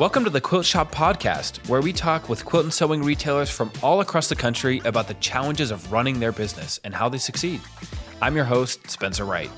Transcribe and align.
Welcome 0.00 0.24
to 0.24 0.30
the 0.30 0.40
Quilt 0.40 0.64
Shop 0.64 0.90
Podcast, 0.90 1.68
where 1.68 1.82
we 1.82 1.92
talk 1.92 2.30
with 2.30 2.42
quilt 2.46 2.64
and 2.64 2.72
sewing 2.72 3.02
retailers 3.02 3.50
from 3.50 3.70
all 3.82 4.00
across 4.00 4.30
the 4.30 4.34
country 4.34 4.80
about 4.86 5.08
the 5.08 5.14
challenges 5.20 5.70
of 5.70 5.92
running 5.92 6.20
their 6.20 6.32
business 6.32 6.80
and 6.84 6.94
how 6.94 7.10
they 7.10 7.18
succeed. 7.18 7.60
I'm 8.22 8.34
your 8.34 8.46
host, 8.46 8.88
Spencer 8.88 9.26
Wright. 9.26 9.50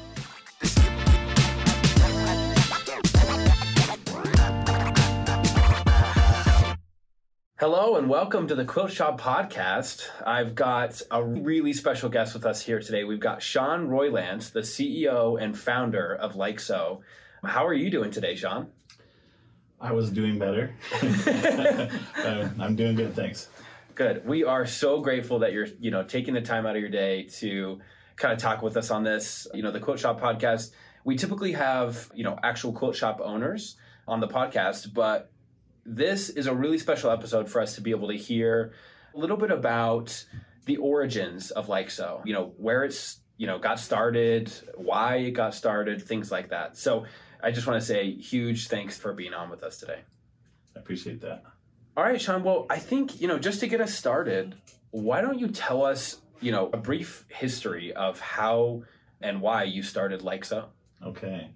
Hello 7.61 7.95
and 7.95 8.09
welcome 8.09 8.49
to 8.49 8.57
the 8.57 8.65
Quilt 8.65 8.91
Shop 8.91 9.21
Podcast. 9.21 10.09
I've 10.27 10.57
got 10.57 11.01
a 11.13 11.23
really 11.23 11.73
special 11.73 12.09
guest 12.09 12.35
with 12.35 12.47
us 12.47 12.61
here 12.61 12.81
today. 12.81 13.05
We've 13.05 13.21
got 13.21 13.43
Sean 13.43 13.87
Roylance, 13.87 14.51
the 14.51 14.63
CEO 14.63 15.41
and 15.41 15.57
founder 15.57 16.13
of 16.17 16.35
Like 16.35 16.59
Sew. 16.59 17.03
How 17.45 17.65
are 17.65 17.75
you 17.75 17.91
doing 17.91 18.11
today, 18.11 18.35
Sean? 18.35 18.73
I 19.83 19.93
was 19.93 20.11
doing 20.11 20.39
better. 20.39 20.73
I'm 22.61 22.77
doing 22.77 22.95
good, 22.95 23.15
thanks. 23.15 23.49
Good. 23.97 24.25
We 24.25 24.45
are 24.45 24.65
so 24.65 25.01
grateful 25.01 25.41
that 25.41 25.53
you're, 25.53 25.67
you 25.81 25.91
know, 25.91 26.05
taking 26.05 26.35
the 26.35 26.41
time 26.41 26.67
out 26.67 26.77
of 26.77 26.81
your 26.81 26.91
day 26.91 27.25
to 27.41 27.81
kind 28.17 28.33
of 28.33 28.39
talk 28.39 28.63
with 28.63 28.77
us 28.77 28.91
on 28.93 29.03
this. 29.03 29.49
You 29.53 29.63
know, 29.63 29.73
the 29.73 29.81
Quilt 29.81 29.99
Shop 29.99 30.21
podcast. 30.21 30.71
We 31.05 31.17
typically 31.17 31.53
have, 31.53 32.11
you 32.15 32.23
know, 32.23 32.39
actual 32.43 32.73
quilt 32.73 32.95
shop 32.95 33.21
owners 33.23 33.77
on 34.07 34.21
the 34.21 34.29
podcast, 34.29 34.95
but 34.95 35.33
this 35.85 36.29
is 36.29 36.47
a 36.47 36.55
really 36.55 36.79
special 36.79 37.11
episode 37.11 37.51
for 37.51 37.61
us 37.61 37.75
to 37.75 37.81
be 37.81 37.91
able 37.91 38.07
to 38.09 38.17
hear 38.17 38.73
a 39.15 39.19
little 39.19 39.37
bit 39.37 39.51
about 39.51 40.25
the 40.65 40.77
origins 40.77 41.51
of 41.51 41.69
Like 41.69 41.91
Sew, 41.91 42.23
you 42.25 42.33
know, 42.33 42.55
where 42.57 42.85
it's, 42.85 43.19
you 43.37 43.49
know, 43.49 43.59
got 43.59 43.81
started, 43.81 44.53
why 44.77 45.17
it 45.17 45.33
got 45.33 45.55
started, 45.55 46.01
things 46.01 46.31
like 46.31 46.51
that. 46.51 46.77
So 46.77 47.05
I 47.43 47.51
just 47.51 47.67
want 47.67 47.81
to 47.81 47.87
say 47.87 48.13
huge 48.13 48.69
thanks 48.69 48.97
for 48.97 49.13
being 49.13 49.35
on 49.35 49.51
with 49.51 49.65
us 49.65 49.79
today. 49.79 50.01
I 50.77 50.79
appreciate 50.79 51.21
that. 51.23 51.43
All 51.97 52.05
right, 52.05 52.21
Sean. 52.21 52.45
Well, 52.45 52.67
I 52.71 52.79
think, 52.79 53.21
you 53.21 53.29
know, 53.29 53.39
just 53.39 53.61
to 53.61 53.67
get 53.67 53.81
us 53.81 53.93
started, 53.95 54.55
why 54.93 55.21
don't 55.21 55.39
you 55.39 55.49
tell 55.49 55.85
us, 55.85 56.19
you 56.41 56.53
know, 56.53 56.71
a 56.73 56.77
brief 56.77 57.27
history 57.29 57.93
of 57.93 58.21
how 58.21 58.85
and 59.21 59.41
why 59.41 59.65
you 59.65 59.83
started 59.83 60.23
Sew? 60.45 60.67
Okay. 61.05 61.51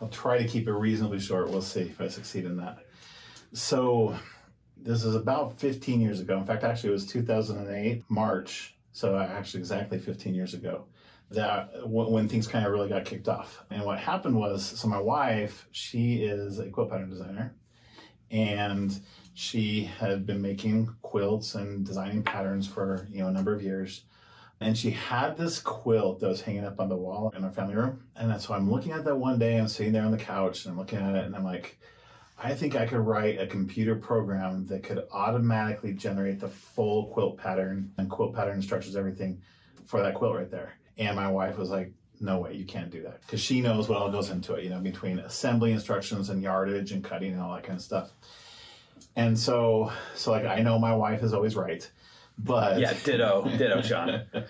I'll 0.00 0.08
try 0.08 0.38
to 0.38 0.46
keep 0.46 0.66
it 0.66 0.72
reasonably 0.72 1.20
short. 1.20 1.50
We'll 1.50 1.62
see 1.62 1.82
if 1.82 2.00
I 2.00 2.08
succeed 2.08 2.44
in 2.44 2.56
that. 2.56 2.78
So 3.52 4.16
this 4.76 5.04
is 5.04 5.14
about 5.14 5.58
15 5.58 6.00
years 6.00 6.20
ago. 6.20 6.36
In 6.36 6.44
fact, 6.44 6.64
actually, 6.64 6.90
it 6.90 6.92
was 6.92 7.06
2008, 7.06 8.04
March. 8.08 8.76
So 8.92 9.16
actually, 9.16 9.60
exactly 9.60 9.98
15 9.98 10.34
years 10.34 10.54
ago 10.54 10.86
that 11.30 11.72
w- 11.82 12.10
when 12.10 12.28
things 12.28 12.46
kind 12.46 12.64
of 12.64 12.72
really 12.72 12.88
got 12.88 13.04
kicked 13.04 13.28
off. 13.28 13.64
And 13.70 13.84
what 13.84 13.98
happened 13.98 14.36
was, 14.36 14.64
so 14.64 14.88
my 14.88 15.00
wife, 15.00 15.68
she 15.70 16.24
is 16.24 16.58
a 16.58 16.70
quilt 16.70 16.90
pattern 16.90 17.10
designer, 17.10 17.54
and 18.30 19.00
she 19.34 19.84
had 19.84 20.26
been 20.26 20.42
making 20.42 20.94
quilts 21.02 21.54
and 21.54 21.84
designing 21.86 22.22
patterns 22.22 22.66
for 22.66 23.06
you 23.10 23.22
know 23.22 23.28
a 23.28 23.32
number 23.32 23.54
of 23.54 23.62
years. 23.62 24.04
And 24.60 24.76
she 24.76 24.90
had 24.90 25.36
this 25.36 25.60
quilt 25.60 26.18
that 26.20 26.28
was 26.28 26.40
hanging 26.40 26.64
up 26.64 26.80
on 26.80 26.88
the 26.88 26.96
wall 26.96 27.32
in 27.36 27.44
our 27.44 27.50
family 27.52 27.76
room. 27.76 28.02
And 28.16 28.40
so 28.40 28.54
I'm 28.54 28.68
looking 28.68 28.90
at 28.90 29.04
that 29.04 29.14
one 29.14 29.38
day, 29.38 29.56
I'm 29.56 29.68
sitting 29.68 29.92
there 29.92 30.04
on 30.04 30.10
the 30.10 30.18
couch 30.18 30.64
and 30.64 30.72
I'm 30.72 30.78
looking 30.78 30.98
at 30.98 31.14
it 31.14 31.24
and 31.24 31.36
I'm 31.36 31.44
like, 31.44 31.78
I 32.42 32.54
think 32.54 32.74
I 32.74 32.86
could 32.86 32.98
write 32.98 33.40
a 33.40 33.46
computer 33.46 33.94
program 33.94 34.66
that 34.66 34.82
could 34.82 35.04
automatically 35.12 35.92
generate 35.92 36.40
the 36.40 36.48
full 36.48 37.06
quilt 37.06 37.36
pattern 37.36 37.92
and 37.98 38.10
quilt 38.10 38.34
pattern 38.34 38.60
structures, 38.62 38.96
everything 38.96 39.42
for 39.86 40.02
that 40.02 40.14
quilt 40.14 40.34
right 40.34 40.50
there. 40.50 40.77
And 40.98 41.16
my 41.16 41.30
wife 41.30 41.56
was 41.56 41.70
like, 41.70 41.92
no 42.20 42.40
way, 42.40 42.54
you 42.54 42.64
can't 42.64 42.90
do 42.90 43.02
that. 43.02 43.20
Because 43.20 43.40
she 43.40 43.60
knows 43.60 43.88
what 43.88 43.98
all 43.98 44.10
goes 44.10 44.30
into 44.30 44.54
it, 44.54 44.64
you 44.64 44.70
know, 44.70 44.80
between 44.80 45.20
assembly 45.20 45.72
instructions 45.72 46.30
and 46.30 46.42
yardage 46.42 46.90
and 46.92 47.04
cutting 47.04 47.32
and 47.32 47.40
all 47.40 47.54
that 47.54 47.62
kind 47.62 47.76
of 47.76 47.82
stuff. 47.82 48.10
And 49.14 49.38
so, 49.38 49.92
so 50.14 50.32
like, 50.32 50.44
I 50.44 50.60
know 50.60 50.78
my 50.78 50.94
wife 50.94 51.22
is 51.22 51.32
always 51.32 51.54
right, 51.54 51.88
but. 52.36 52.80
Yeah, 52.80 52.92
ditto, 53.04 53.48
ditto, 53.56 53.82
Sean. 53.82 54.22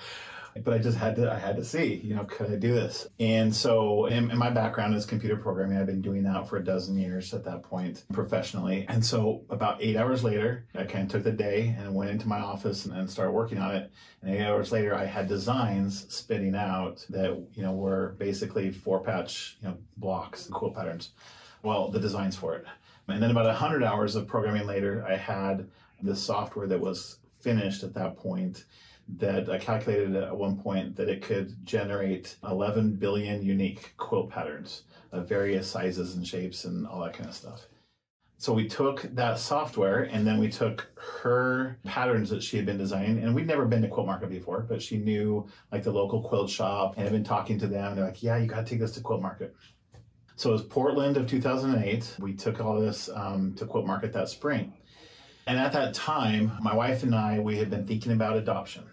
but 0.65 0.75
I 0.75 0.79
just 0.79 0.99
had 0.99 1.17
to 1.17 1.31
I 1.31 1.39
had 1.39 1.57
to 1.57 1.65
see, 1.65 1.95
you 1.95 2.15
know, 2.15 2.25
could 2.25 2.51
I 2.51 2.57
do 2.57 2.73
this? 2.73 3.09
And 3.19 3.55
so, 3.55 4.07
in, 4.07 4.37
my 4.37 4.51
background 4.51 4.95
is 4.95 5.07
computer 5.07 5.37
programming. 5.37 5.79
I've 5.79 5.87
been 5.87 6.03
doing 6.03 6.23
that 6.25 6.49
for 6.49 6.57
a 6.57 6.65
dozen 6.65 6.97
years 6.97 7.33
at 7.35 7.45
that 7.45 7.63
point 7.63 8.05
professionally. 8.13 8.87
And 8.89 9.05
so, 9.05 9.45
about 9.51 9.83
eight 9.83 9.97
hours 9.97 10.25
later, 10.25 10.67
I 10.75 10.85
kind 10.85 11.05
of 11.05 11.11
took 11.11 11.25
the 11.25 11.33
day 11.33 11.77
and 11.79 11.95
went 11.95 12.11
into 12.11 12.29
my 12.29 12.41
office 12.41 12.85
and, 12.85 12.97
and 12.97 13.11
started 13.11 13.33
working 13.33 13.59
on 13.59 13.75
it. 13.75 13.91
And 14.23 14.35
eight 14.35 14.45
hours 14.45 14.73
later, 14.73 14.95
I 14.95 15.05
had 15.05 15.29
designs 15.29 16.07
spitting 16.13 16.55
out 16.55 17.05
that 17.11 17.31
you 17.55 17.63
know 17.63 17.73
were 17.73 18.15
basically 18.19 18.71
four 18.71 19.01
patch 19.01 19.57
you 19.63 19.69
know 19.69 19.79
blocks 19.97 20.47
quilt 20.47 20.75
patterns. 20.75 21.11
Well, 21.63 21.91
the 21.91 22.01
designs 22.01 22.37
for 22.37 22.55
it. 22.55 22.65
And 23.09 23.23
then 23.23 23.31
about 23.31 23.47
100 23.47 23.83
hours 23.83 24.15
of 24.15 24.27
programming 24.27 24.67
later, 24.67 25.05
I 25.09 25.17
had 25.17 25.69
the 26.03 26.15
software 26.15 26.67
that 26.67 26.81
was 26.81 27.19
finished 27.41 27.83
at 27.83 27.95
that 27.95 28.17
point 28.17 28.65
that 29.17 29.49
I 29.49 29.59
calculated 29.59 30.15
at 30.17 30.37
one 30.37 30.57
point 30.57 30.97
that 30.97 31.09
it 31.09 31.23
could 31.23 31.65
generate 31.65 32.37
11 32.45 32.97
billion 32.97 33.43
unique 33.43 33.95
quilt 33.97 34.31
patterns 34.31 34.83
of 35.13 35.29
various 35.29 35.71
sizes 35.71 36.15
and 36.15 36.27
shapes 36.27 36.65
and 36.65 36.87
all 36.87 37.01
that 37.01 37.15
kind 37.15 37.29
of 37.29 37.35
stuff. 37.35 37.67
So 38.41 38.53
we 38.53 38.69
took 38.69 39.03
that 39.15 39.41
software 39.41 40.05
and 40.05 40.25
then 40.25 40.39
we 40.39 40.49
took 40.49 40.93
her 41.23 41.77
patterns 41.85 42.31
that 42.31 42.43
she 42.43 42.57
had 42.57 42.67
been 42.67 42.79
designing. 42.79 43.19
And 43.19 43.35
we'd 43.35 43.49
never 43.49 43.65
been 43.65 43.83
to 43.83 43.89
Quilt 43.89 44.07
Market 44.07 44.31
before, 44.31 44.61
but 44.61 44.81
she 44.81 44.97
knew 44.99 45.49
like 45.73 45.83
the 45.83 45.91
local 45.91 46.23
quilt 46.23 46.49
shop 46.49 46.95
and 46.97 47.03
had 47.03 47.13
been 47.13 47.25
talking 47.25 47.59
to 47.59 47.67
them. 47.67 47.97
They're 47.97 48.05
like, 48.05 48.23
yeah, 48.23 48.37
you 48.37 48.47
got 48.47 48.65
to 48.65 48.71
take 48.71 48.79
this 48.79 48.93
to 48.93 49.01
Quilt 49.01 49.23
Market. 49.23 49.57
So 50.37 50.51
it 50.51 50.53
was 50.53 50.63
Portland 50.63 51.17
of 51.17 51.27
2008. 51.27 52.15
We 52.21 52.33
took 52.33 52.61
all 52.61 52.81
this 52.81 53.11
um, 53.13 53.55
to 53.55 53.67
Quilt 53.67 53.87
Market 53.87 54.13
that 54.13 54.29
spring. 54.29 54.73
And 55.49 55.59
at 55.59 55.73
that 55.73 55.95
time, 55.95 56.53
my 56.61 56.77
wife 56.77 57.03
and 57.03 57.15
I, 57.17 57.41
we 57.41 57.57
had 57.57 57.71
been 57.71 57.87
thinking 57.87 58.13
about 58.13 58.37
adoption. 58.37 58.85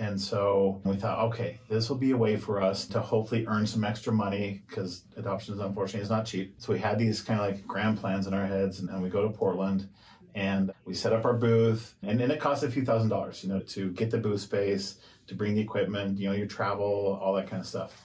And 0.00 0.18
so 0.18 0.80
we 0.84 0.96
thought, 0.96 1.26
okay, 1.26 1.60
this 1.68 1.90
will 1.90 1.98
be 1.98 2.12
a 2.12 2.16
way 2.16 2.38
for 2.38 2.62
us 2.62 2.86
to 2.86 3.00
hopefully 3.00 3.44
earn 3.46 3.66
some 3.66 3.84
extra 3.84 4.10
money 4.10 4.62
because 4.66 5.04
adoption, 5.14 5.52
is 5.52 5.60
unfortunately, 5.60 6.00
is 6.00 6.08
not 6.08 6.24
cheap. 6.24 6.54
So 6.56 6.72
we 6.72 6.78
had 6.78 6.98
these 6.98 7.20
kind 7.20 7.38
of 7.38 7.46
like 7.46 7.66
grand 7.66 7.98
plans 7.98 8.26
in 8.26 8.32
our 8.32 8.46
heads, 8.46 8.80
and, 8.80 8.88
and 8.88 9.02
we 9.02 9.10
go 9.10 9.28
to 9.28 9.36
Portland 9.36 9.90
and 10.34 10.72
we 10.86 10.94
set 10.94 11.12
up 11.12 11.26
our 11.26 11.34
booth, 11.34 11.94
and, 12.02 12.20
and 12.20 12.32
it 12.32 12.40
cost 12.40 12.62
a 12.62 12.70
few 12.70 12.84
thousand 12.84 13.10
dollars, 13.10 13.44
you 13.44 13.50
know, 13.50 13.60
to 13.60 13.90
get 13.90 14.10
the 14.10 14.16
booth 14.16 14.40
space, 14.40 14.96
to 15.26 15.34
bring 15.34 15.54
the 15.54 15.60
equipment, 15.60 16.18
you 16.18 16.28
know, 16.28 16.34
your 16.34 16.46
travel, 16.46 17.18
all 17.20 17.34
that 17.34 17.50
kind 17.50 17.60
of 17.60 17.66
stuff. 17.66 18.04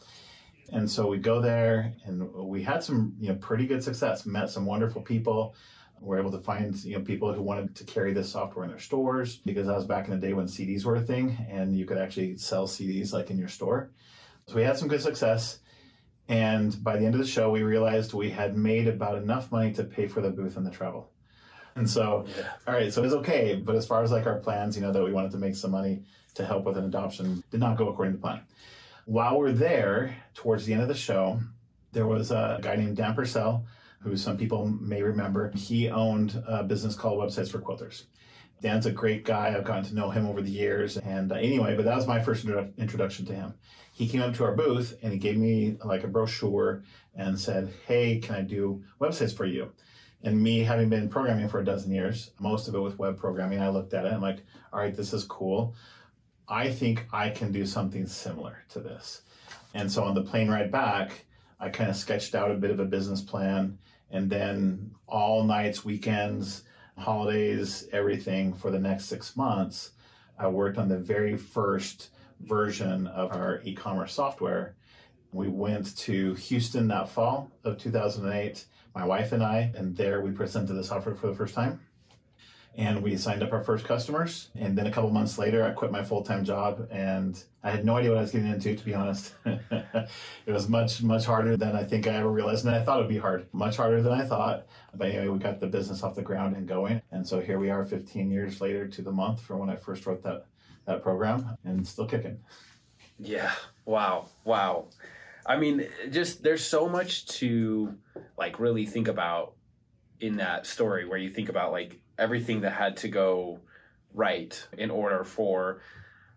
And 0.73 0.89
so 0.89 1.07
we 1.07 1.17
go 1.19 1.39
there, 1.39 1.94
and 2.03 2.34
we 2.34 2.63
had 2.63 2.84
some, 2.84 3.16
you 3.19 3.29
know, 3.29 3.35
pretty 3.35 3.67
good 3.67 3.84
success. 3.84 4.25
Met 4.25 4.50
some 4.50 4.66
wonderful 4.66 5.01
people 5.01 5.55
we're 6.01 6.19
able 6.19 6.31
to 6.31 6.39
find 6.39 6.75
you 6.83 6.97
know 6.97 7.03
people 7.03 7.33
who 7.33 7.41
wanted 7.41 7.75
to 7.75 7.83
carry 7.83 8.13
this 8.13 8.31
software 8.31 8.66
in 8.66 8.72
their 8.72 8.79
stores 8.79 9.38
because 9.38 9.67
that 9.67 9.75
was 9.75 9.85
back 9.85 10.06
in 10.06 10.11
the 10.11 10.28
day 10.28 10.33
when 10.33 10.45
CDs 10.45 10.85
were 10.85 10.95
a 10.95 11.01
thing 11.01 11.38
and 11.50 11.75
you 11.78 11.85
could 11.85 11.97
actually 11.97 12.38
sell 12.38 12.67
CDs 12.67 13.13
like 13.13 13.29
in 13.29 13.38
your 13.38 13.47
store. 13.47 13.91
So 14.47 14.55
we 14.55 14.63
had 14.63 14.78
some 14.78 14.88
good 14.88 15.01
success. 15.01 15.59
And 16.28 16.84
by 16.84 16.97
the 16.97 17.05
end 17.05 17.13
of 17.13 17.22
the 17.22 17.28
show, 17.28 17.51
we 17.51 17.63
realized 17.63 18.13
we 18.13 18.31
had 18.31 18.57
made 18.57 18.88
about 18.88 19.17
enough 19.17 19.51
money 19.51 19.73
to 19.73 19.84
pay 19.84 20.07
for 20.07 20.22
the 20.22 20.31
booth 20.31 20.57
and 20.57 20.66
the 20.66 20.72
travel. 20.72 21.11
And 21.75 21.89
so, 21.89 22.25
yeah. 22.38 22.51
all 22.67 22.73
right, 22.73 22.91
so 22.91 23.01
it 23.01 23.05
was 23.05 23.13
okay. 23.16 23.55
But 23.55 23.75
as 23.75 23.85
far 23.85 24.01
as 24.01 24.11
like 24.11 24.25
our 24.25 24.39
plans, 24.39 24.75
you 24.75 24.81
know, 24.81 24.91
that 24.91 25.03
we 25.03 25.11
wanted 25.11 25.31
to 25.31 25.38
make 25.38 25.55
some 25.55 25.72
money 25.72 26.03
to 26.35 26.45
help 26.45 26.66
with 26.66 26.78
an 26.78 26.85
adoption 26.85 27.44
did 27.51 27.59
not 27.59 27.78
go 27.78 27.89
according 27.89 28.13
to 28.13 28.19
plan. 28.19 28.41
While 29.05 29.39
we're 29.39 29.51
there, 29.51 30.16
towards 30.34 30.66
the 30.66 30.73
end 30.73 30.81
of 30.81 30.88
the 30.88 30.95
show, 30.95 31.39
there 31.91 32.07
was 32.07 32.31
a 32.31 32.59
guy 32.61 32.75
named 32.75 32.97
Dan 32.97 33.13
Purcell 33.13 33.66
who 34.05 34.16
some 34.16 34.38
people 34.38 34.67
may 34.67 35.01
remember. 35.01 35.51
He 35.55 35.89
owned 35.89 36.41
a 36.47 36.63
business 36.63 36.93
called 36.93 37.19
Websites 37.19 37.49
for 37.49 37.57
Quilters. 37.59 38.03
Dan's 38.61 38.85
a 38.85 38.91
great 38.91 39.25
guy. 39.25 39.47
I've 39.47 39.66
gotten 39.66 39.83
to 39.85 39.95
know 39.95 40.11
him 40.11 40.27
over 40.27 40.43
the 40.43 40.51
years. 40.51 40.97
And 40.97 41.31
uh, 41.31 41.35
anyway, 41.35 41.75
but 41.75 41.85
that 41.85 41.95
was 41.95 42.05
my 42.05 42.21
first 42.21 42.45
introduction 42.77 43.25
to 43.25 43.33
him. 43.33 43.55
He 43.93 44.07
came 44.07 44.21
up 44.21 44.35
to 44.35 44.43
our 44.43 44.55
booth 44.55 44.97
and 45.01 45.11
he 45.11 45.17
gave 45.17 45.38
me 45.38 45.77
like 45.83 46.03
a 46.03 46.07
brochure 46.07 46.83
and 47.16 47.39
said, 47.39 47.73
Hey, 47.88 48.19
can 48.19 48.35
I 48.35 48.41
do 48.41 48.84
websites 49.02 49.35
for 49.35 49.46
you? 49.46 49.72
And 50.22 50.41
me 50.41 50.59
having 50.59 50.90
been 50.90 51.09
programming 51.09 51.49
for 51.49 51.59
a 51.59 51.66
dozen 51.66 51.91
years, 51.91 52.29
most 52.40 52.67
of 52.67 52.75
it 52.75 52.79
with 52.79 52.99
web 52.99 53.17
programming, 53.17 53.59
I 53.59 53.69
looked 53.69 53.93
at 53.93 54.05
it 54.05 54.13
and 54.13 54.22
like, 54.22 54.46
all 54.72 54.79
right, 54.79 54.96
this 54.96 55.13
is 55.13 55.23
cool. 55.23 55.75
I 56.47 56.72
think 56.72 57.08
I 57.11 57.29
can 57.29 57.51
do 57.51 57.66
something 57.66 58.05
similar 58.05 58.63
to 58.69 58.79
this. 58.79 59.22
And 59.73 59.91
so 59.91 60.03
on 60.03 60.13
the 60.13 60.22
plane 60.22 60.49
ride 60.49 60.72
back, 60.72 61.25
I 61.59 61.69
kind 61.69 61.90
of 61.90 61.96
sketched 61.96 62.35
out 62.35 62.51
a 62.51 62.55
bit 62.55 62.72
of 62.72 62.79
a 62.79 62.85
business 62.85 63.22
plan 63.22 63.78
and 64.11 64.29
then 64.29 64.91
all 65.07 65.43
nights, 65.43 65.84
weekends, 65.85 66.63
holidays, 66.97 67.87
everything 67.91 68.53
for 68.53 68.72
the 68.72 68.79
next 68.79 69.05
six 69.05 69.35
months. 69.35 69.91
I 70.37 70.47
worked 70.47 70.78
on 70.78 70.90
the 70.90 70.97
very 70.97 71.37
first 71.37 72.09
version 72.40 73.07
of 73.07 73.31
our 73.31 73.61
e 73.63 73.73
commerce 73.73 74.13
software. 74.13 74.75
We 75.31 75.47
went 75.47 75.97
to 75.97 76.34
Houston 76.35 76.87
that 76.90 77.09
fall 77.09 77.52
of 77.63 77.78
2008, 77.78 78.66
my 78.93 79.05
wife 79.05 79.31
and 79.31 79.43
I, 79.43 79.72
and 79.75 79.96
there 79.96 80.22
we 80.22 80.31
presented 80.31 80.73
the 80.73 80.84
software 80.84 81.16
for 81.16 81.28
the 81.28 81.35
first 81.35 81.53
time. 81.53 81.81
And 82.77 83.01
we 83.01 83.16
signed 83.16 83.41
up 83.41 83.53
our 83.53 83.63
first 83.63 83.85
customers. 83.85 84.49
And 84.55 84.77
then 84.77 84.85
a 84.85 84.91
couple 84.91 85.09
months 85.09 85.37
later, 85.37 85.63
I 85.63 85.72
quit 85.72 85.91
my 85.91 86.03
full 86.03 86.23
time 86.23 86.43
job, 86.43 86.87
and 86.91 87.41
I 87.63 87.72
had 87.72 87.85
no 87.85 87.95
idea 87.97 88.11
what 88.11 88.17
I 88.17 88.22
was 88.22 88.31
getting 88.31 88.51
into, 88.51 88.75
to 88.75 88.85
be 88.85 88.93
honest. 88.93 89.33
it 89.45 90.09
was 90.47 90.67
much, 90.67 91.01
much 91.01 91.25
harder 91.25 91.55
than 91.55 91.75
I 91.75 91.83
think 91.83 92.07
I 92.07 92.16
ever 92.16 92.29
realized, 92.29 92.66
and 92.66 92.75
I 92.75 92.83
thought 92.83 92.99
it 92.99 93.03
would 93.03 93.09
be 93.09 93.17
hard, 93.17 93.47
much 93.53 93.77
harder 93.77 94.01
than 94.01 94.13
I 94.13 94.25
thought. 94.25 94.67
But 94.93 95.09
anyway, 95.09 95.29
we 95.29 95.39
got 95.39 95.59
the 95.59 95.67
business 95.67 96.03
off 96.03 96.16
the 96.16 96.22
ground 96.22 96.55
and 96.55 96.67
going, 96.67 97.01
and 97.11 97.25
so 97.25 97.39
here 97.39 97.59
we 97.59 97.69
are, 97.69 97.85
15 97.85 98.29
years 98.29 98.59
later 98.59 98.87
to 98.87 99.01
the 99.01 99.11
month 99.11 99.41
from 99.41 99.59
when 99.59 99.69
I 99.69 99.75
first 99.75 100.05
wrote 100.05 100.23
that 100.23 100.45
that 100.85 101.01
program, 101.01 101.57
and 101.63 101.87
still 101.87 102.05
kicking. 102.05 102.37
Yeah. 103.17 103.51
Wow. 103.85 104.27
Wow. 104.43 104.89
I 105.45 105.57
mean, 105.57 105.87
just 106.11 106.43
there's 106.43 106.63
so 106.63 106.87
much 106.87 107.25
to 107.39 107.95
like 108.37 108.59
really 108.59 108.85
think 108.85 109.07
about 109.07 109.53
in 110.19 110.37
that 110.37 110.66
story 110.66 111.07
where 111.07 111.17
you 111.17 111.29
think 111.29 111.49
about 111.49 111.72
like 111.72 111.99
everything 112.17 112.62
that 112.62 112.72
had 112.72 112.97
to 112.97 113.08
go 113.08 113.59
right 114.14 114.67
in 114.78 114.90
order 114.90 115.23
for 115.23 115.82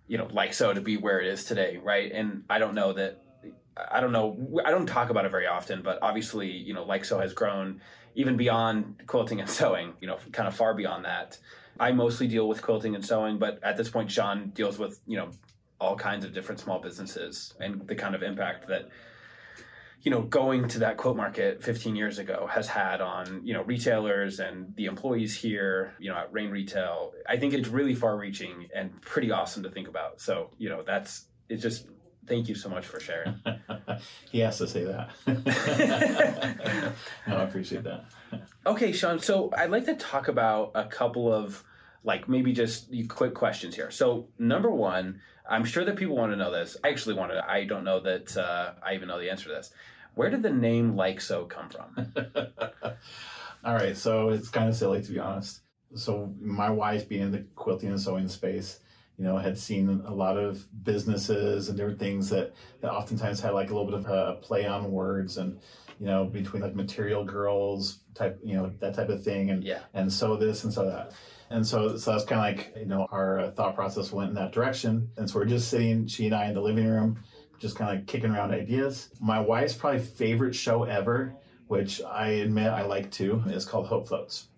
you 0.07 0.19
know 0.19 0.29
Like 0.31 0.55
Sew 0.55 0.73
to 0.73 0.81
be 0.81 0.97
where 0.97 1.21
it 1.21 1.27
is 1.29 1.45
today 1.45 1.79
right? 1.83 2.11
And 2.13 2.45
i 2.51 2.59
don't 2.59 2.75
know 2.75 2.93
that 2.93 3.23
i 3.91 4.01
don't 4.01 4.13
know 4.13 4.61
i 4.65 4.71
don't 4.71 4.87
talk 4.87 5.11
about 5.11 5.25
it 5.25 5.31
very 5.31 5.47
often 5.47 5.83
but 5.83 5.99
obviously 6.03 6.51
you 6.51 6.75
know 6.75 6.85
Like 6.85 7.05
Sew 7.05 7.19
has 7.19 7.33
grown 7.33 7.81
even 8.15 8.37
beyond 8.37 9.03
quilting 9.07 9.41
and 9.41 9.49
sewing 9.59 9.95
you 10.01 10.07
know 10.07 10.19
kind 10.33 10.49
of 10.49 10.55
far 10.55 10.75
beyond 10.75 11.05
that. 11.05 11.39
I 11.81 11.93
mostly 11.93 12.27
deal 12.27 12.49
with 12.49 12.61
quilting 12.63 12.95
and 12.95 13.05
sewing 13.05 13.39
but 13.39 13.63
at 13.63 13.77
this 13.77 13.89
point 13.89 14.11
sean 14.11 14.51
deals 14.51 14.79
with 14.79 15.01
you 15.07 15.17
know 15.17 15.31
all 15.81 15.95
kinds 15.95 16.25
of 16.25 16.35
different 16.35 16.61
small 16.61 16.81
businesses 16.81 17.55
and 17.61 17.87
the 17.87 17.95
kind 17.95 18.17
of 18.17 18.23
impact 18.23 18.67
that 18.67 18.89
you 20.03 20.11
know 20.11 20.23
going 20.23 20.69
to 20.69 20.81
that 20.81 20.97
quilt 20.97 21.17
market 21.17 21.62
15 21.62 21.97
years 21.97 22.19
ago 22.19 22.49
has 22.50 22.69
had 22.69 23.00
on 23.00 23.41
you 23.45 23.53
know 23.53 23.62
retailers 23.62 24.41
and 24.41 24.75
the 24.77 24.87
employees 24.87 25.37
here 25.37 25.95
you 25.99 26.11
know 26.11 26.17
at 26.17 26.33
rain 26.33 26.50
retail. 26.50 27.12
I 27.29 27.37
think 27.37 27.55
it's 27.55 27.69
really 27.69 27.95
far 27.95 28.17
reaching 28.17 28.69
and 28.75 29.00
pretty 29.03 29.31
awesome 29.31 29.62
to 29.65 29.71
think 29.71 29.89
about. 29.89 30.21
So 30.21 30.50
you 30.59 30.69
know 30.69 30.83
that's 30.83 31.27
it's 31.49 31.62
just 31.62 31.87
thank 32.27 32.49
you 32.49 32.55
so 32.55 32.69
much 32.69 32.87
for 32.87 33.00
sharing. 33.00 33.41
He 34.31 34.39
has 34.41 34.59
to 34.59 34.69
say 34.69 34.85
that. 34.85 35.11
No 37.27 37.37
i 37.37 37.43
appreciate 37.43 37.83
that. 37.85 38.05
Okay 38.65 38.93
sean 38.93 39.19
so 39.19 39.50
i'd 39.56 39.71
like 39.71 39.87
to 39.87 39.97
talk 39.97 40.29
about 40.29 40.71
a 40.75 40.85
couple 40.85 41.33
of 41.33 41.65
like 42.09 42.29
maybe 42.29 42.53
just 42.53 42.93
quick 43.09 43.35
questions 43.35 43.77
here 43.77 43.91
so 43.91 44.29
number 44.39 44.71
one 44.71 45.21
I'm 45.49 45.65
sure 45.65 45.85
that 45.85 45.97
people 45.97 46.15
want 46.15 46.33
to 46.33 46.37
know 46.37 46.53
this. 46.53 46.77
I 46.85 46.89
actually 46.89 47.15
want 47.15 47.33
to. 47.33 47.43
I 47.49 47.65
don't 47.65 47.83
know 47.83 48.01
that 48.01 48.37
uh, 48.37 48.73
I 48.87 48.95
even 48.95 49.09
know 49.09 49.19
the 49.19 49.31
answer 49.31 49.49
to 49.49 49.55
this. 49.55 49.73
Where 50.15 50.31
did 50.31 50.43
the 50.43 50.51
name 50.51 50.95
Like 50.95 51.21
Sew 51.21 51.47
come 51.47 51.71
from? 51.71 52.13
All 53.65 53.75
right, 53.75 53.97
so 53.97 54.29
it's 54.29 54.51
kind 54.51 54.69
of 54.69 54.77
silly 54.77 55.03
to 55.03 55.13
be 55.13 55.19
honest. 55.19 55.61
So 55.95 56.35
my 56.41 56.71
wife, 56.71 57.09
being 57.09 57.23
in 57.23 57.31
the 57.33 57.47
quilting 57.57 57.89
and 57.89 58.01
sewing 58.01 58.29
space, 58.29 58.81
you 59.17 59.25
know, 59.25 59.39
had 59.39 59.59
seen 59.59 60.03
a 60.07 60.13
lot 60.13 60.37
of 60.37 60.67
businesses 60.85 61.69
and 61.69 61.79
different 61.79 61.99
things 61.99 62.29
that, 62.29 62.53
that 62.83 62.93
oftentimes 62.93 63.41
had 63.41 63.53
like 63.55 63.71
a 63.71 63.75
little 63.75 63.91
bit 63.91 63.95
of 63.95 64.07
a 64.07 64.35
play 64.43 64.67
on 64.67 64.93
words 64.93 65.39
and, 65.39 65.59
you 65.99 66.07
know, 66.07 66.25
between 66.25 66.63
like 66.63 66.75
material 66.77 67.25
girls 67.25 68.01
type, 68.15 68.39
you 68.45 68.55
know, 68.55 68.71
that 68.81 68.95
type 68.95 69.09
of 69.09 69.25
thing, 69.25 69.51
and 69.51 69.65
yeah. 69.65 69.81
and 69.95 70.13
sew 70.13 70.37
this 70.37 70.65
and 70.65 70.73
sew 70.73 70.85
that. 70.85 71.13
And 71.50 71.67
so, 71.67 71.97
so 71.97 72.12
that's 72.12 72.25
kind 72.25 72.41
of 72.41 72.59
like, 72.59 72.77
you 72.79 72.87
know, 72.87 73.06
our 73.11 73.39
uh, 73.39 73.50
thought 73.50 73.75
process 73.75 74.12
went 74.12 74.31
in 74.31 74.35
that 74.35 74.53
direction. 74.53 75.11
And 75.17 75.29
so 75.29 75.39
we're 75.39 75.47
just 75.47 75.69
sitting, 75.69 76.06
she 76.06 76.27
and 76.27 76.35
I 76.35 76.47
in 76.47 76.55
the 76.55 76.61
living 76.61 76.87
room, 76.87 77.23
just 77.59 77.77
kind 77.77 77.91
of 77.91 77.97
like 77.97 78.06
kicking 78.06 78.31
around 78.31 78.53
ideas. 78.53 79.09
My 79.21 79.41
wife's 79.41 79.75
probably 79.75 80.00
favorite 80.00 80.55
show 80.55 80.85
ever, 80.85 81.35
which 81.67 82.03
I 82.03 82.29
admit 82.29 82.69
I 82.69 82.83
like 82.83 83.11
too, 83.11 83.43
is 83.47 83.65
called 83.65 83.87
Hope 83.87 84.09
Floats. 84.09 84.49